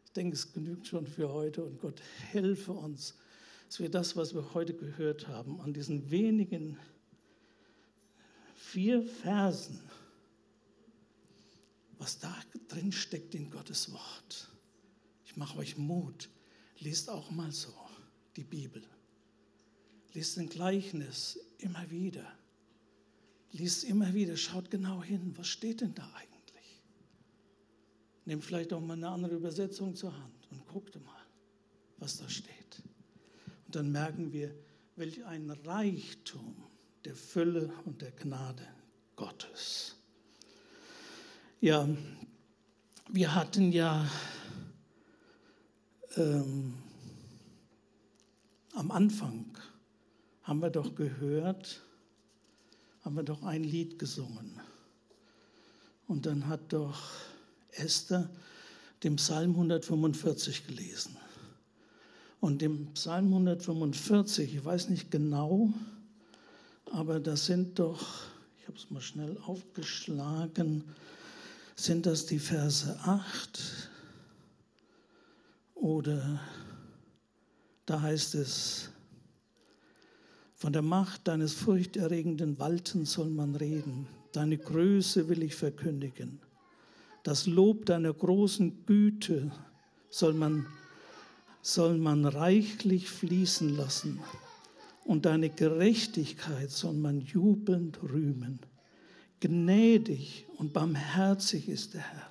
Ich 0.05 0.13
denke, 0.13 0.35
es 0.35 0.53
genügt 0.53 0.87
schon 0.87 1.07
für 1.07 1.33
heute 1.33 1.65
und 1.65 1.81
Gott 1.81 2.01
helfe 2.31 2.73
uns, 2.73 3.17
dass 3.69 3.81
wir 3.81 3.91
das, 3.91 4.17
was 4.17 4.35
wir 4.35 4.55
heute 4.55 4.75
gehört 4.75 5.29
haben, 5.29 5.61
an 5.61 5.73
diesen 5.73 6.11
wenigen 6.11 6.77
vier 8.55 9.03
Versen, 9.03 9.81
was 12.01 12.19
da 12.19 12.35
drin 12.69 12.91
steckt 12.91 13.35
in 13.35 13.51
Gottes 13.51 13.93
Wort. 13.93 14.49
Ich 15.27 15.37
mache 15.37 15.59
euch 15.59 15.77
Mut. 15.77 16.31
Lest 16.79 17.11
auch 17.11 17.31
mal 17.31 17.53
so 17.53 17.75
die 18.37 18.43
Bibel. 18.43 18.83
Lest 20.15 20.39
ein 20.39 20.49
Gleichnis 20.49 21.39
immer 21.59 21.91
wieder. 21.91 22.27
Liest 23.53 23.85
immer 23.85 24.15
wieder, 24.15 24.37
schaut 24.37 24.71
genau 24.71 25.03
hin, 25.03 25.35
was 25.37 25.49
steht 25.49 25.83
denn 25.83 25.95
da 25.95 26.11
eigentlich? 26.15 26.83
Nehmt 28.25 28.45
vielleicht 28.45 28.73
auch 28.73 28.81
mal 28.81 28.95
eine 28.95 29.09
andere 29.09 29.35
Übersetzung 29.35 29.95
zur 29.95 30.17
Hand 30.17 30.49
und 30.51 30.67
guckt 30.67 30.95
mal, 31.05 31.27
was 31.99 32.17
da 32.17 32.29
steht. 32.29 32.83
Und 33.67 33.75
dann 33.75 33.93
merken 33.93 34.33
wir, 34.33 34.55
welch 34.97 35.25
ein 35.27 35.51
Reichtum 35.51 36.65
der 37.05 37.15
Fülle 37.15 37.73
und 37.85 38.01
der 38.01 38.13
Gnade 38.13 38.67
Gottes. 39.17 40.00
Ja, 41.63 41.87
wir 43.11 43.35
hatten 43.35 43.71
ja 43.71 44.09
ähm, 46.17 46.73
am 48.73 48.91
Anfang, 48.91 49.45
haben 50.43 50.63
wir 50.63 50.71
doch 50.71 50.95
gehört, 50.95 51.83
haben 53.05 53.15
wir 53.17 53.25
doch 53.25 53.43
ein 53.43 53.63
Lied 53.63 53.99
gesungen. 53.99 54.59
Und 56.07 56.25
dann 56.25 56.47
hat 56.47 56.73
doch 56.73 56.99
Esther 57.73 58.31
den 59.03 59.17
Psalm 59.17 59.51
145 59.51 60.67
gelesen. 60.67 61.15
Und 62.41 62.63
im 62.63 62.87
Psalm 62.95 63.27
145, 63.27 64.55
ich 64.55 64.65
weiß 64.65 64.89
nicht 64.89 65.11
genau, 65.11 65.75
aber 66.91 67.21
das 67.21 67.45
sind 67.45 67.79
doch, 67.79 68.01
ich 68.59 68.67
habe 68.67 68.79
es 68.79 68.91
mal 68.91 69.03
schnell 69.03 69.37
aufgeschlagen, 69.45 70.85
sind 71.85 72.05
das 72.05 72.27
die 72.27 72.39
Verse 72.39 72.99
8 73.05 73.89
oder 75.75 76.41
da 77.87 78.03
heißt 78.03 78.35
es, 78.35 78.91
von 80.57 80.75
der 80.75 80.83
Macht 80.83 81.27
deines 81.27 81.55
furchterregenden 81.55 82.59
Waltens 82.59 83.13
soll 83.13 83.31
man 83.31 83.57
reden. 83.57 84.07
Deine 84.33 84.59
Größe 84.59 85.29
will 85.31 85.43
ich 85.43 85.55
verkündigen. 85.55 86.39
Das 87.23 87.47
Lob 87.47 87.87
deiner 87.87 88.13
großen 88.13 88.85
Güte 88.85 89.51
soll 90.11 90.35
man, 90.35 90.67
soll 91.63 91.97
man 91.97 92.27
reichlich 92.27 93.09
fließen 93.09 93.75
lassen. 93.75 94.21
Und 95.05 95.25
deine 95.25 95.49
Gerechtigkeit 95.49 96.71
soll 96.71 96.95
man 96.95 97.23
jubelnd 97.23 98.03
rühmen. 98.03 98.61
Gnädig 99.41 100.47
und 100.59 100.75
barmherzig 100.75 101.71
ist 101.71 101.95
der 101.95 102.03
Herr, 102.03 102.31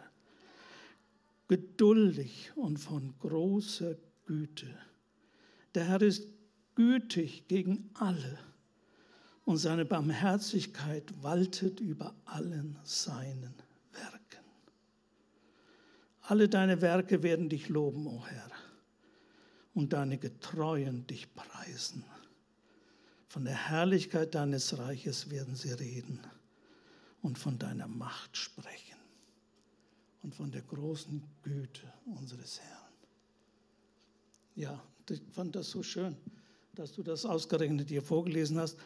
geduldig 1.48 2.52
und 2.56 2.78
von 2.78 3.16
großer 3.20 3.96
Güte. 4.28 4.68
Der 5.74 5.86
Herr 5.86 6.04
ist 6.04 6.28
gütig 6.76 7.48
gegen 7.48 7.90
alle 7.96 8.38
und 9.44 9.58
seine 9.58 9.86
Barmherzigkeit 9.86 11.12
waltet 11.24 11.80
über 11.80 12.14
allen 12.26 12.78
seinen 12.84 13.56
Werken. 13.92 14.46
Alle 16.22 16.48
deine 16.48 16.80
Werke 16.82 17.24
werden 17.24 17.50
dich 17.50 17.70
loben, 17.70 18.06
o 18.06 18.18
oh 18.18 18.28
Herr, 18.28 18.52
und 19.74 19.94
deine 19.94 20.20
Getreuen 20.20 21.08
dich 21.08 21.34
preisen. 21.34 22.04
Von 23.28 23.46
der 23.46 23.70
Herrlichkeit 23.70 24.36
deines 24.36 24.78
Reiches 24.78 25.32
werden 25.32 25.56
sie 25.56 25.72
reden 25.72 26.20
und 27.22 27.38
von 27.38 27.58
deiner 27.60 27.88
Macht 27.88 28.38
sprechen 28.38 28.98
und 30.24 30.36
von 30.36 30.52
der 30.52 30.62
großen 30.62 31.24
Güte 31.44 31.94
unseres 32.06 32.60
Herrn. 32.60 32.94
Ja, 34.56 34.84
ich 35.10 35.22
fand 35.32 35.56
das 35.56 35.70
so 35.70 35.82
schön 35.82 36.18
dass 36.80 36.94
du 36.94 37.04
das 37.04 37.26
ausgerechnet 37.26 37.90
hier 37.90 38.02
vorgelesen 38.02 38.58
hast. 38.58 38.78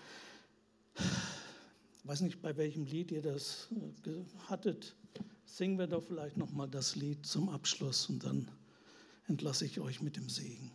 Ich 0.95 2.07
weiß 2.07 2.21
nicht, 2.21 2.41
bei 2.41 2.57
welchem 2.57 2.85
Lied 2.85 3.11
ihr 3.11 3.21
das 3.21 3.67
äh, 4.05 4.09
hattet. 4.47 4.95
Singen 5.45 5.77
wir 5.77 5.85
doch 5.85 6.03
vielleicht 6.03 6.35
noch 6.35 6.51
mal 6.51 6.67
das 6.67 6.95
Lied 6.95 7.23
zum 7.23 7.49
Abschluss 7.49 8.09
und 8.09 8.23
dann 8.23 8.49
entlasse 9.27 9.65
ich 9.65 9.79
euch 9.79 10.01
mit 10.01 10.15
dem 10.15 10.27
Segen. 10.27 10.71